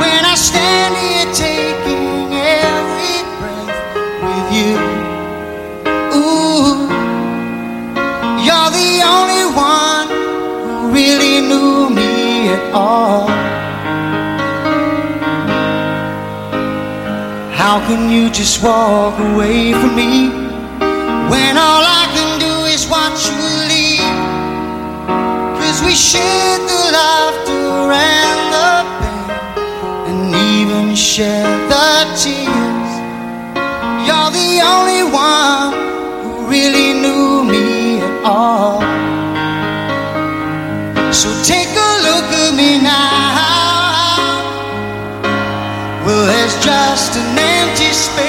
[0.00, 1.25] When I stand here
[8.96, 10.08] the only one
[10.64, 13.28] who really knew me at all.
[17.60, 20.12] How can you just walk away from me?
[21.32, 23.42] When all I can do is watch you
[23.72, 24.16] leave
[25.58, 27.68] Cause we shared the laughter
[28.12, 29.28] and the pain
[30.08, 30.20] And
[30.54, 31.90] even shared the
[32.20, 32.92] tears
[34.06, 35.72] You're the only one
[36.22, 37.65] who really knew me
[38.26, 38.80] all
[41.12, 43.06] So take a look at me now.
[46.04, 48.25] Well, there's just an empty space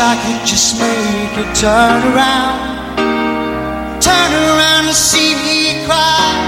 [0.00, 2.98] I could just make you turn around,
[4.00, 6.38] turn around and see me cry.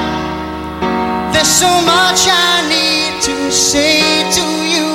[1.32, 4.88] There's so much I need to say to you,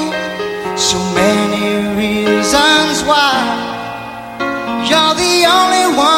[0.77, 3.35] so many reasons why.
[4.87, 6.14] You're the only one.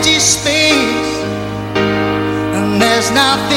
[0.00, 1.18] empty space,
[1.76, 3.49] and there's nothing.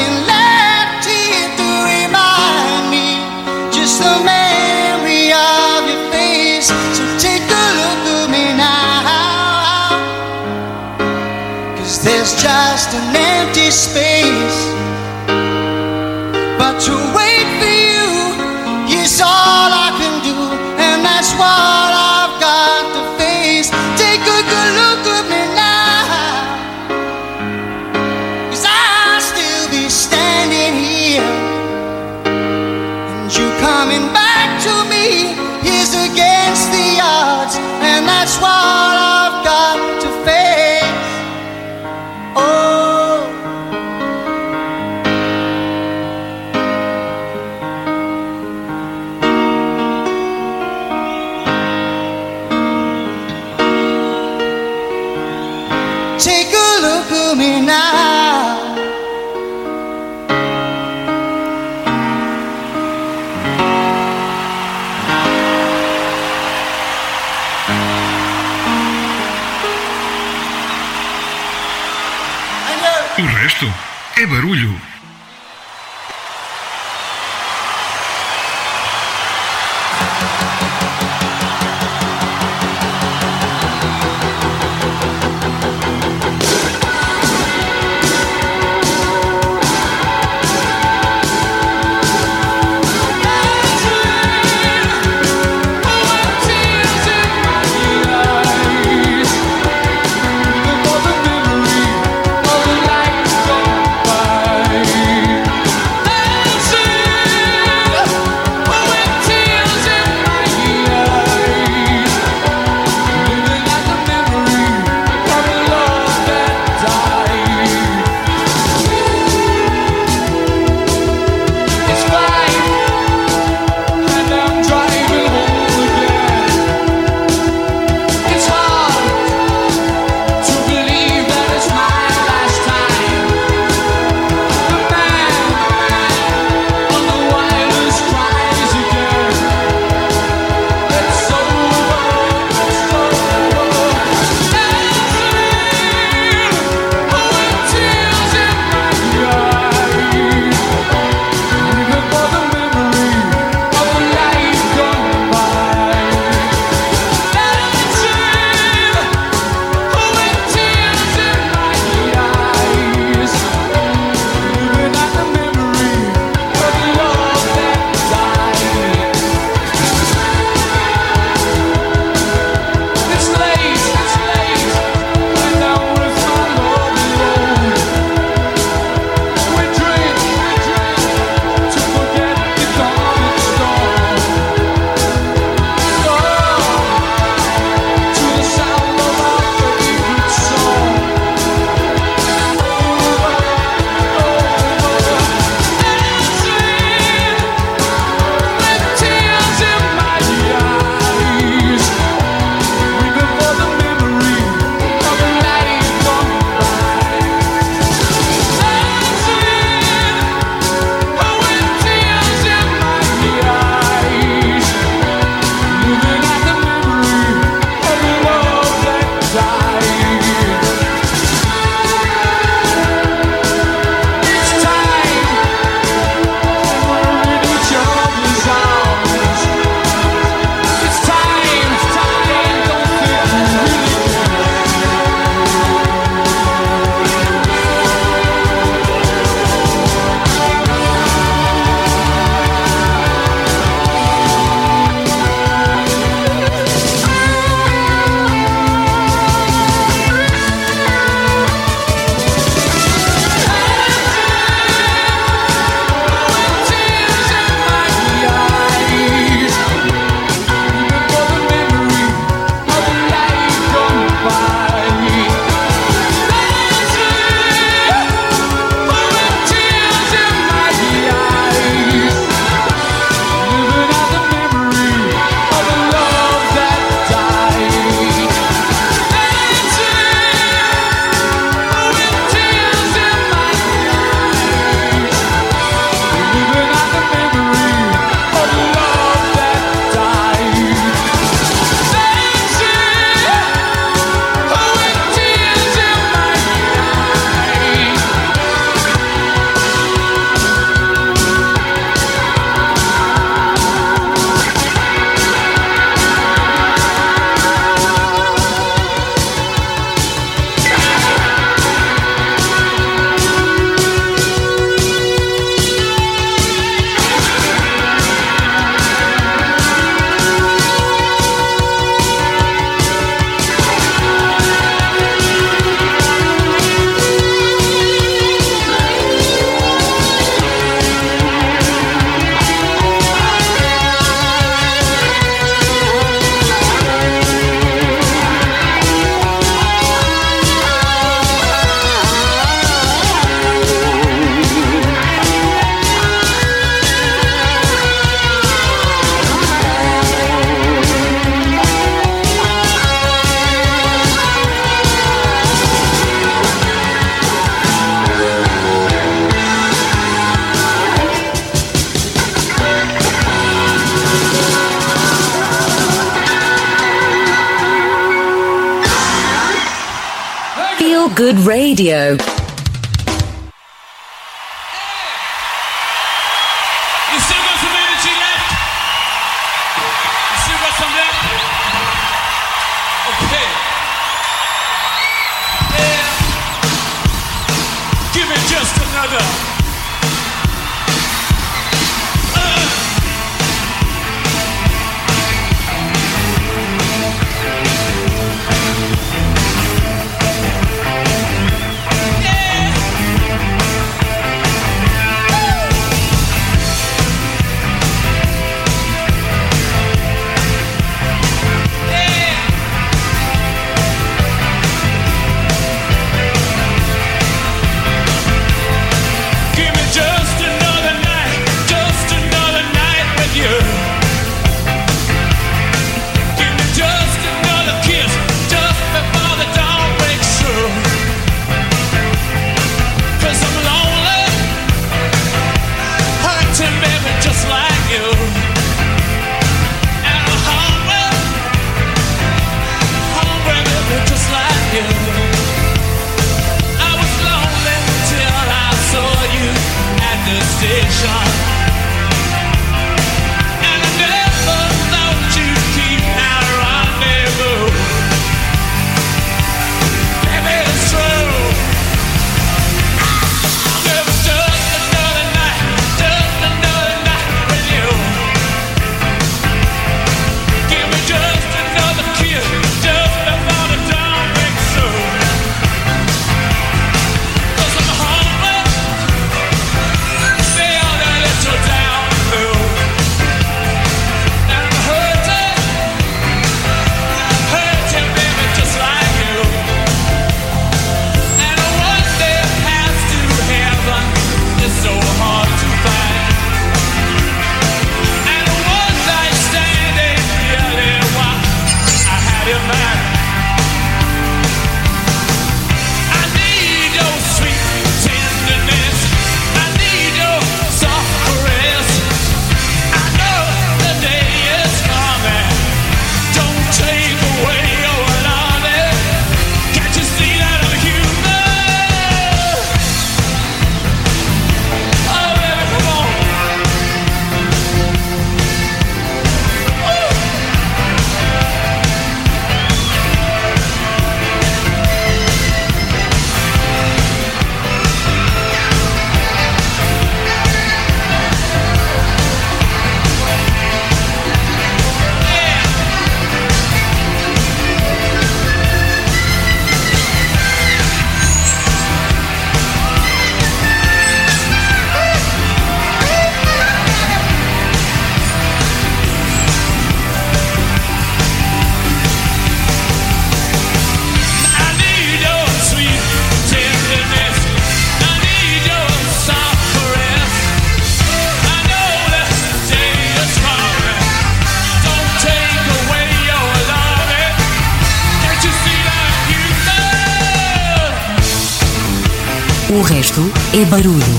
[583.74, 584.13] Barulho.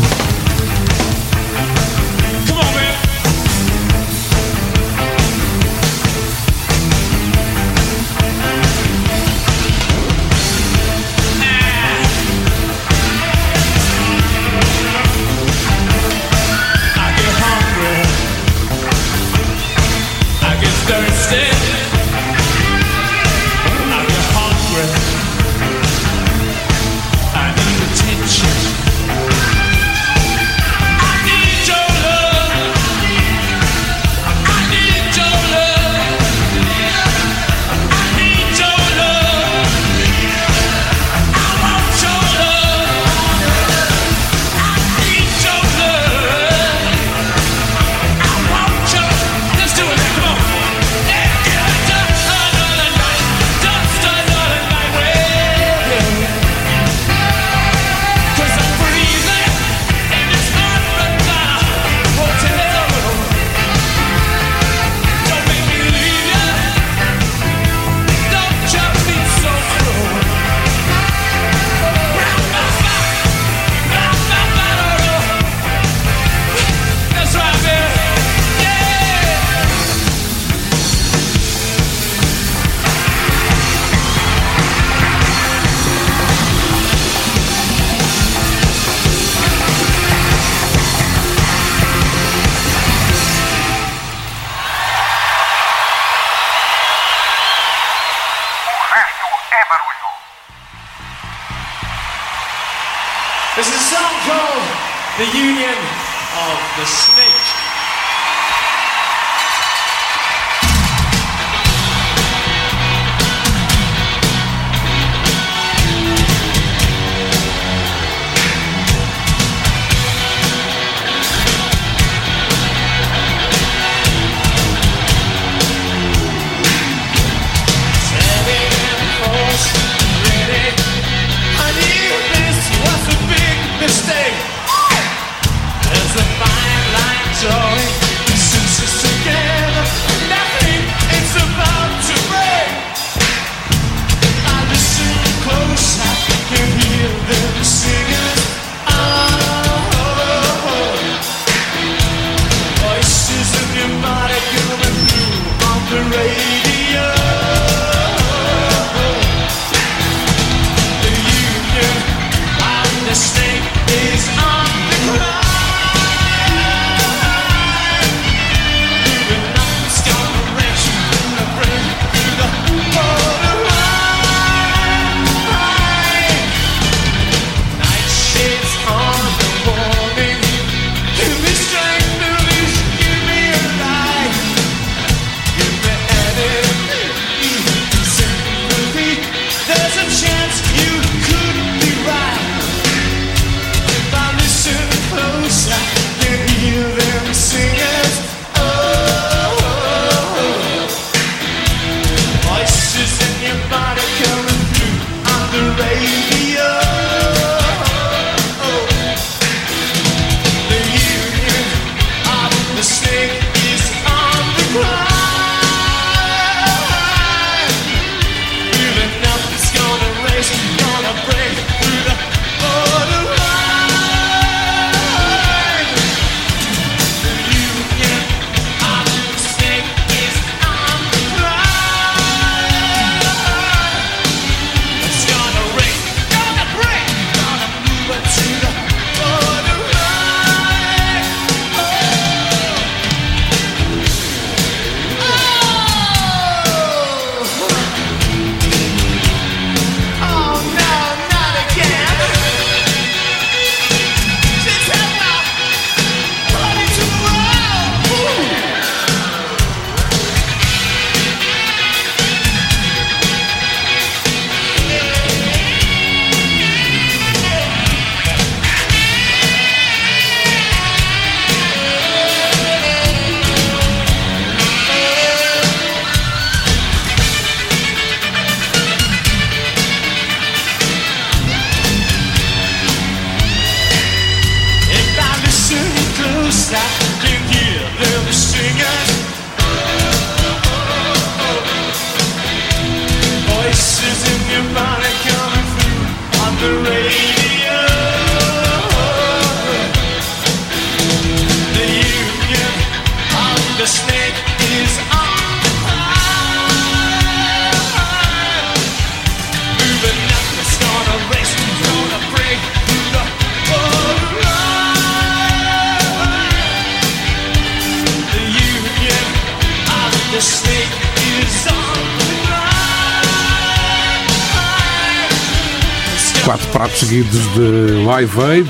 [327.16, 328.70] Seguidos de Live Aid.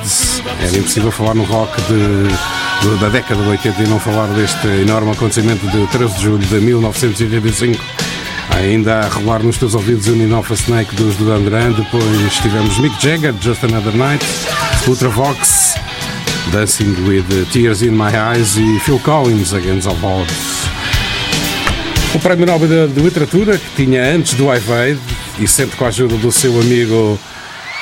[0.61, 2.27] Era impossível falar no rock de,
[2.89, 6.45] de- da década de 80 e não falar deste enorme acontecimento de 13 de julho
[6.45, 7.83] de 1985.
[8.55, 11.71] Ainda a rolar nos teus ouvidos Union of a Snake dos Duran Duran.
[11.71, 14.23] Depois tivemos Mick Jagger, Just Another Night,
[14.87, 15.73] Ultravox,
[16.51, 20.65] Dancing with Tears in My Eyes e Phil Collins, Against All Odds.
[22.13, 24.99] O Prémio Nobel de, de Literatura, que tinha antes do Live Aid,
[25.39, 27.19] e sempre com a ajuda do seu amigo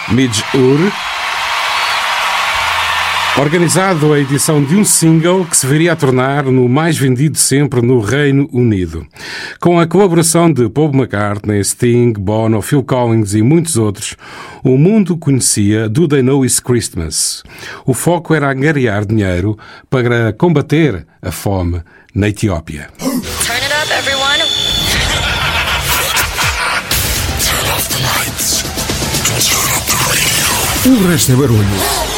[0.09, 0.91] Midge Ure,
[3.39, 7.81] organizado a edição de um single que se viria a tornar no mais vendido sempre
[7.81, 9.03] no Reino Unido.
[9.59, 14.15] Com a colaboração de Paul McCartney, Sting, Bono, Phil Collins e muitos outros,
[14.63, 17.41] o mundo conhecia Do They Know It's Christmas.
[17.83, 19.57] O foco era angariar dinheiro
[19.89, 21.81] para combater a fome
[22.13, 22.89] na Etiópia.
[30.85, 32.12] у решневе руні.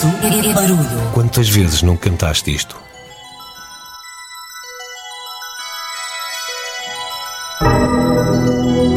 [0.00, 1.12] Isto é barulho.
[1.12, 2.74] Quantas vezes não cantaste isto?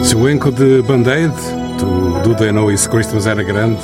[0.01, 1.33] Se o enco de Band-Aid,
[1.77, 3.81] do Do They Know It's Christmas era grande.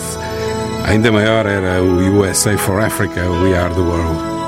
[0.86, 4.39] Ainda maior era o USA for Africa, We Are the World.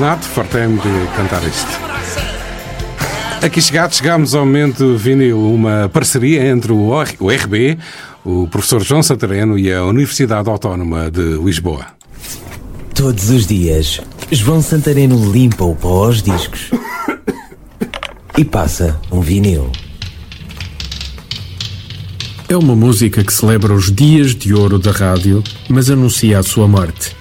[0.00, 1.68] Forte é fartei-me de cantar isto.
[3.44, 7.76] Aqui chegados, chegámos ao momento vinil, uma parceria entre o RB,
[8.24, 11.84] o professor João Santareno e a Universidade Autónoma de Lisboa.
[12.94, 14.00] Todos os dias,
[14.32, 16.70] João Santareno limpa o pó aos discos
[18.38, 19.70] e passa um vinil.
[22.48, 26.66] É uma música que celebra os dias de ouro da rádio, mas anuncia a sua
[26.66, 27.19] morte.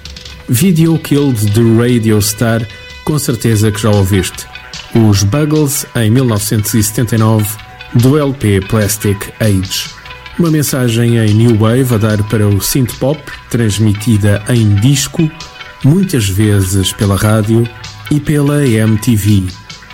[0.49, 2.67] Video Killed the Radio Star,
[3.05, 4.47] com certeza que já ouviste.
[4.95, 7.47] Os Buggles, em 1979,
[7.93, 9.89] do LP Plastic Age.
[10.39, 13.21] Uma mensagem em New Wave a dar para o synth pop,
[13.51, 15.29] transmitida em disco,
[15.83, 17.69] muitas vezes pela rádio
[18.09, 19.43] e pela MTV.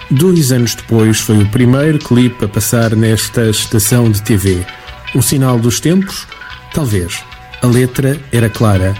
[0.09, 4.65] Dois anos depois foi o primeiro clipe a passar nesta estação de TV.
[5.13, 6.25] Um sinal dos tempos?
[6.73, 7.21] Talvez.
[7.61, 8.95] A letra era clara.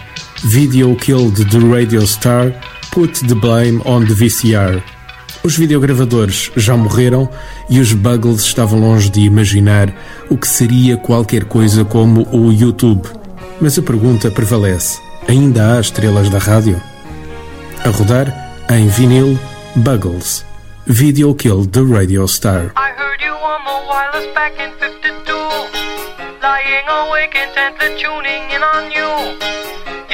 [0.48, 2.54] Video killed the radio star,
[2.92, 4.80] put the blame on the VCR.
[5.44, 7.28] Os videogravadores já morreram
[7.68, 9.92] e os Buggles estavam longe de imaginar
[10.30, 13.10] o que seria qualquer coisa como o YouTube.
[13.60, 16.80] Mas a pergunta prevalece: ainda há estrelas da rádio?
[17.84, 18.28] A rodar,
[18.70, 19.40] em vinil,
[19.76, 20.46] Buggles.
[20.86, 22.72] Video Killed the Radio Star.
[22.78, 25.34] I heard you on the wireless back in 52.
[26.40, 29.06] Lying awake intently tuning in on you.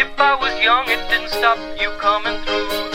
[0.02, 2.90] If I was young, it didn't stop you coming through.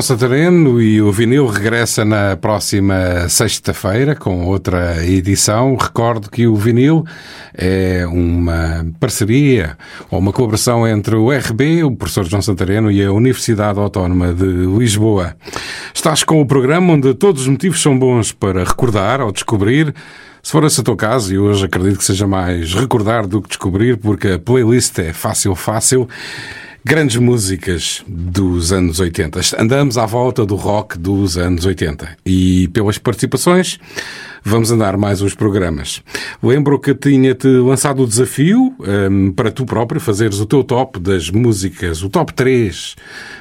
[0.00, 5.76] João Santareno e o vinil regressa na próxima sexta-feira com outra edição.
[5.76, 7.04] Recordo que o vinil
[7.52, 9.76] é uma parceria
[10.10, 14.46] ou uma colaboração entre o RB, o professor João Santareno e a Universidade Autónoma de
[14.46, 15.36] Lisboa.
[15.92, 19.94] Estás com o programa onde todos os motivos são bons para recordar ou descobrir.
[20.42, 23.48] Se for esse o teu caso, e hoje acredito que seja mais recordar do que
[23.48, 26.08] descobrir, porque a playlist é fácil, fácil.
[26.82, 29.40] Grandes músicas dos anos 80.
[29.58, 32.16] Andamos à volta do rock dos anos 80.
[32.24, 33.78] E pelas participações,
[34.44, 36.02] vamos andar mais uns programas.
[36.42, 41.30] Lembro que tinha-te lançado o desafio hum, para tu próprio fazeres o teu top das
[41.30, 42.96] músicas, o top 3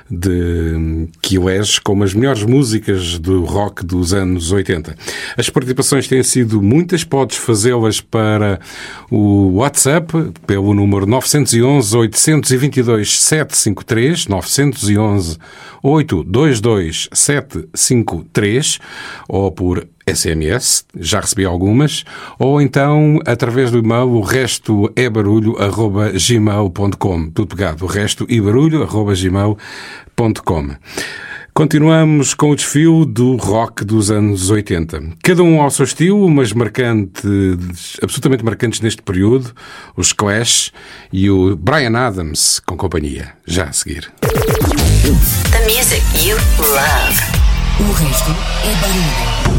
[0.09, 4.95] de que eleges como as melhores músicas do rock dos anos 80.
[5.37, 8.59] As participações têm sido muitas, podes fazê-las para
[9.11, 15.37] o WhatsApp pelo número 911 822 753 911
[15.83, 18.79] 822 753
[19.27, 22.03] ou por SMS, já recebi algumas,
[22.37, 27.29] ou então através do e-mail o resto é barulho arroba gmail.com.
[27.29, 30.69] Tudo pegado, o resto e barulho arroba gmail.com.
[31.53, 35.17] Continuamos com o desfio do rock dos anos 80.
[35.21, 39.51] Cada um ao seu estilo, mas marcantes, absolutamente marcantes neste período,
[39.97, 40.71] os Clash
[41.11, 43.33] e o Brian Adams com companhia.
[43.45, 44.09] Já a seguir.
[45.01, 47.21] The music you love.
[47.79, 48.35] O resto
[48.65, 49.58] é barulho.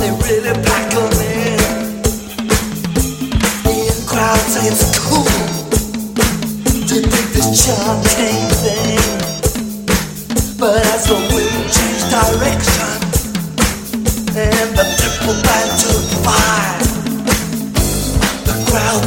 [0.00, 1.58] they really pack 'em in.
[3.64, 5.24] The crowd say it's cool
[6.88, 7.48] to dig this
[8.62, 9.00] thing.
[10.58, 12.90] But as the wind changed direction
[14.36, 15.90] and the temple began to
[16.24, 16.78] fire,
[18.46, 19.02] the crowd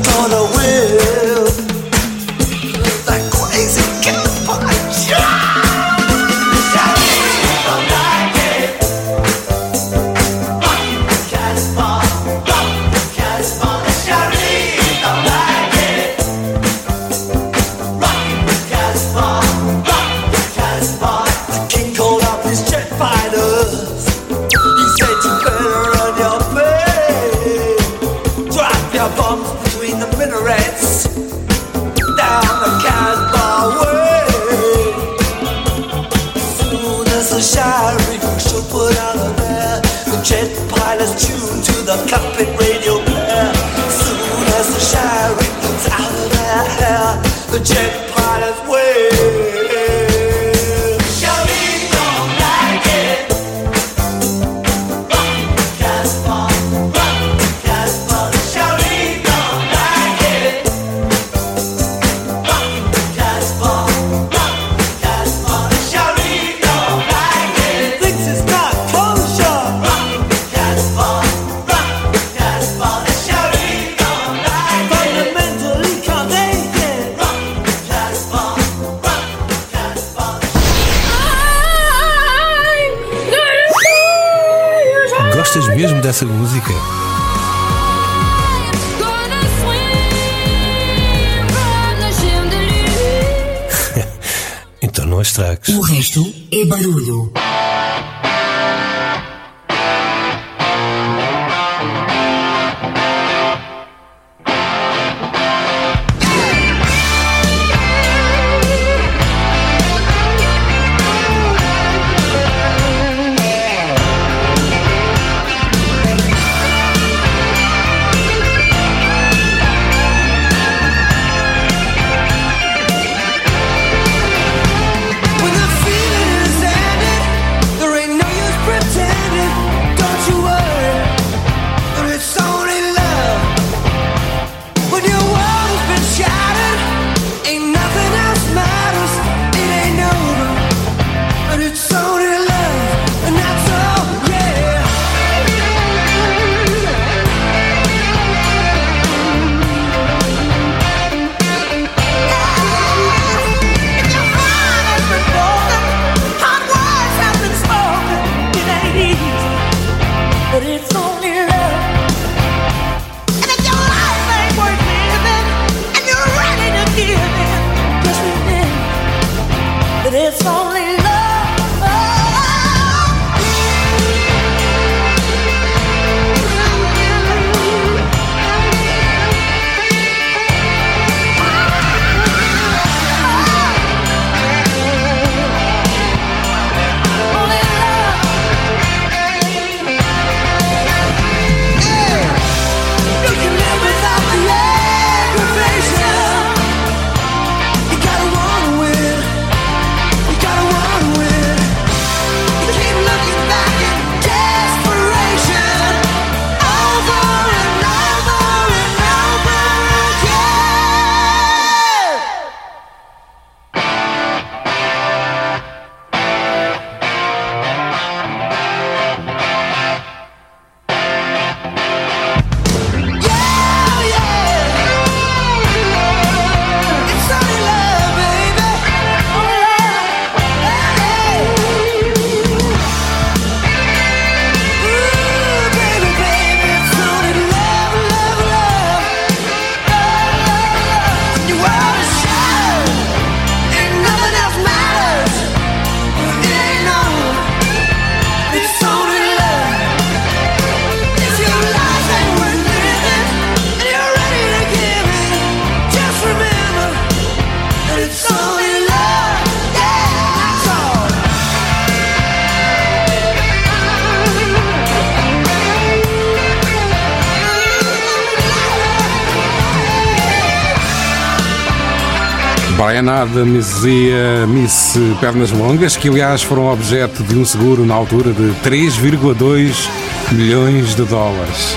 [273.22, 277.94] Brian Adams e a Miss Pernas Longas, que aliás foram objeto de um seguro na
[277.94, 279.88] altura de 3,2
[280.32, 281.76] milhões de dólares.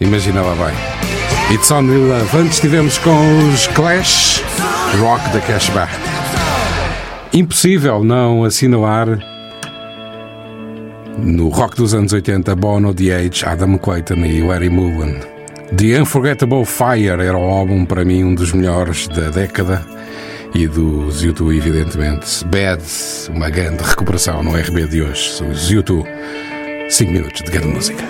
[0.00, 1.54] Imagina lá bem.
[1.54, 2.36] It's Only Love.
[2.36, 4.42] Antes estivemos com os Clash,
[5.00, 5.92] Rock da Cashback.
[7.32, 9.18] Impossível não assinalar
[11.18, 15.20] no rock dos anos 80 Bono, The Age, Adam Clayton e Larry Mullen.
[15.76, 19.99] The Unforgettable Fire era o álbum para mim um dos melhores da década
[20.54, 22.44] e dos YouTube evidentemente.
[22.46, 22.82] Bad,
[23.30, 25.30] uma grande recuperação no RB de hoje.
[25.68, 26.08] YouTube
[26.88, 28.04] 5 minutos de grande música.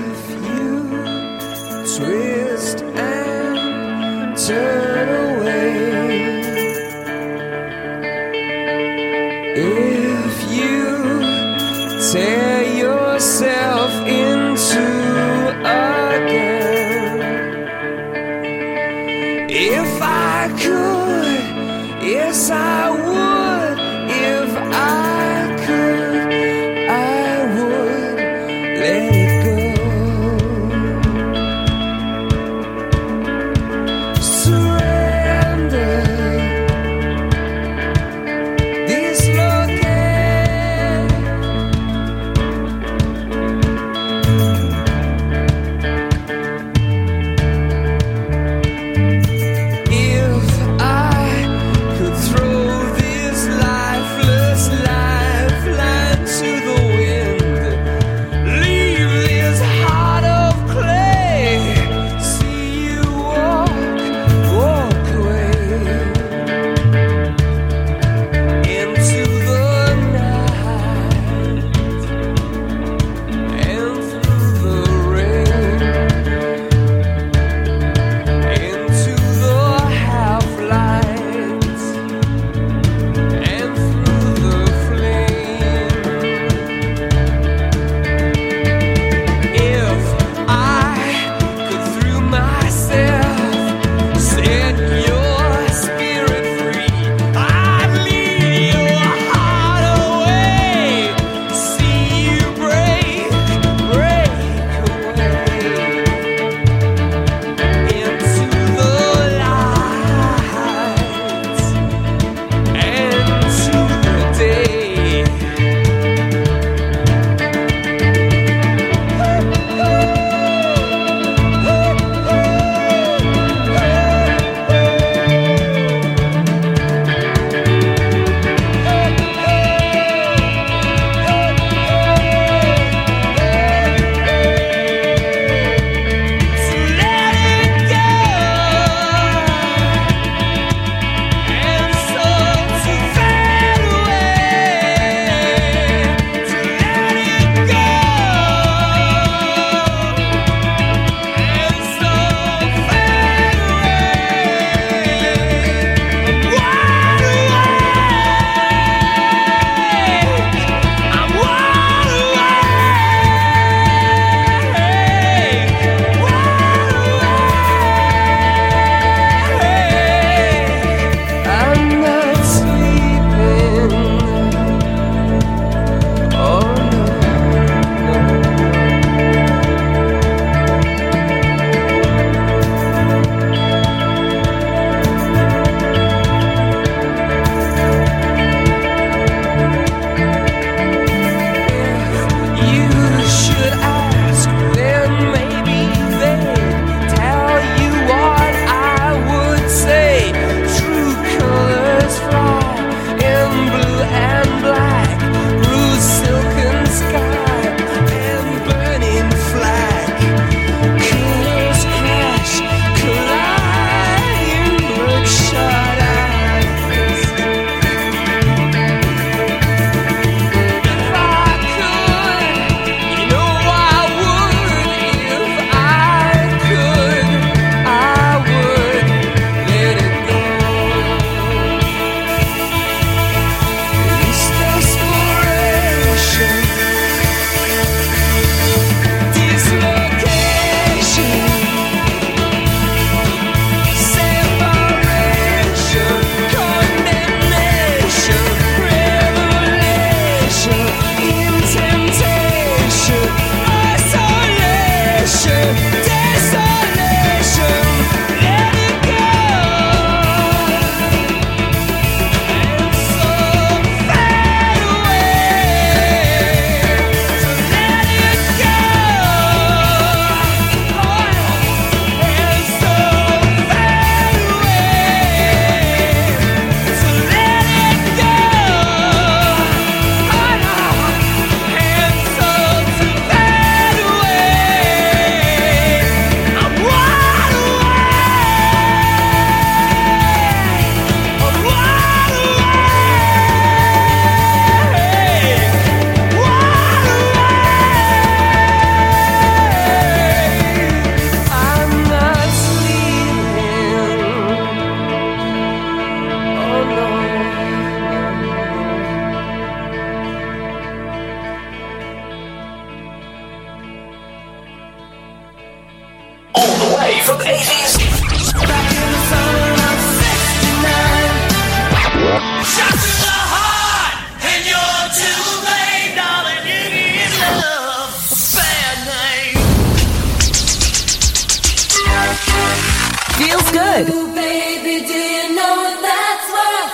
[333.40, 334.04] Feels good.
[334.10, 336.92] Ooh, baby, do you know what that's worth?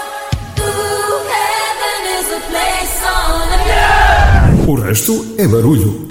[0.61, 4.69] Ooh, heaven is a place on earth.
[4.69, 6.07] O resto é barulho.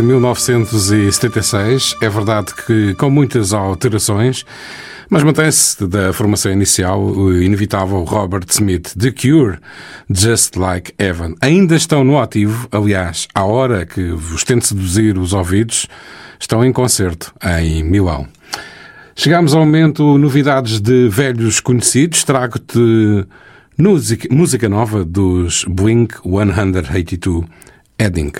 [0.00, 1.96] Desde 1976.
[2.00, 4.44] É verdade que com muitas alterações,
[5.08, 9.58] mas mantém-se da formação inicial o inevitável Robert Smith, The Cure,
[10.08, 11.34] Just Like Heaven.
[11.40, 15.86] Ainda estão no ativo, aliás, à hora que vos tento seduzir os ouvidos,
[16.38, 18.26] estão em concerto em Milão.
[19.14, 22.24] Chegamos ao momento novidades de velhos conhecidos.
[22.24, 23.26] Trago-te
[23.76, 27.44] música, música nova dos Blink 182
[27.98, 28.32] Edding.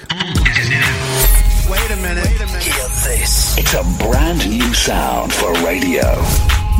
[3.72, 6.02] It's a brand new sound for radio.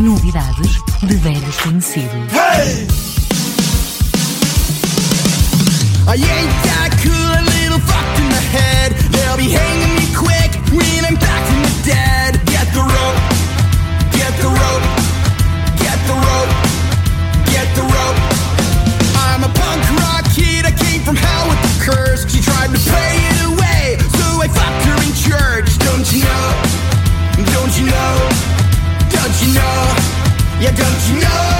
[0.01, 2.33] Novidades de velhos conhecidos.
[2.33, 2.89] Hey!
[6.09, 8.91] I ain't that cool, a little fucked in the head.
[9.15, 12.43] They'll be hanging me quick when I'm back from the dead.
[12.51, 13.23] Get the rope,
[14.11, 14.87] get the rope,
[15.79, 16.53] get the rope,
[17.55, 18.19] get the rope.
[19.31, 22.27] I'm a punk rock kid, I came from hell with the curse.
[22.27, 25.79] She tried to pay it away, so I fucked her in church.
[25.87, 26.70] Don't you know?
[27.71, 28.29] Don't you know?
[29.11, 29.95] Don't you know?
[30.61, 31.60] Yeah, don't you know?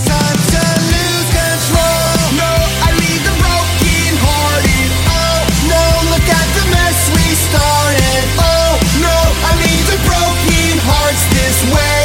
[11.61, 12.00] swear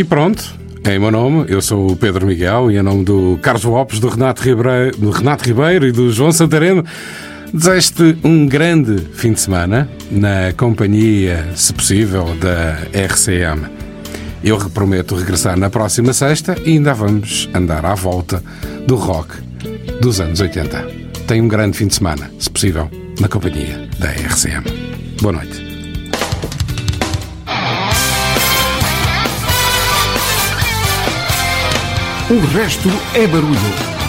[0.00, 0.42] E pronto,
[0.88, 4.08] em meu nome, eu sou o Pedro Miguel e em nome do Carlos Lopes, do
[4.08, 6.82] Renato Ribeiro, do Renato Ribeiro e do João Santareno,
[7.52, 13.66] desejo-te um grande fim de semana na companhia, se possível, da RCM.
[14.42, 18.42] Eu prometo regressar na próxima sexta e ainda vamos andar à volta
[18.86, 19.34] do rock
[20.00, 20.82] dos anos 80.
[21.26, 22.90] Tenha um grande fim de semana, se possível,
[23.20, 24.64] na companhia da RCM.
[25.20, 25.69] Boa noite.
[32.30, 33.99] O resto é barulho.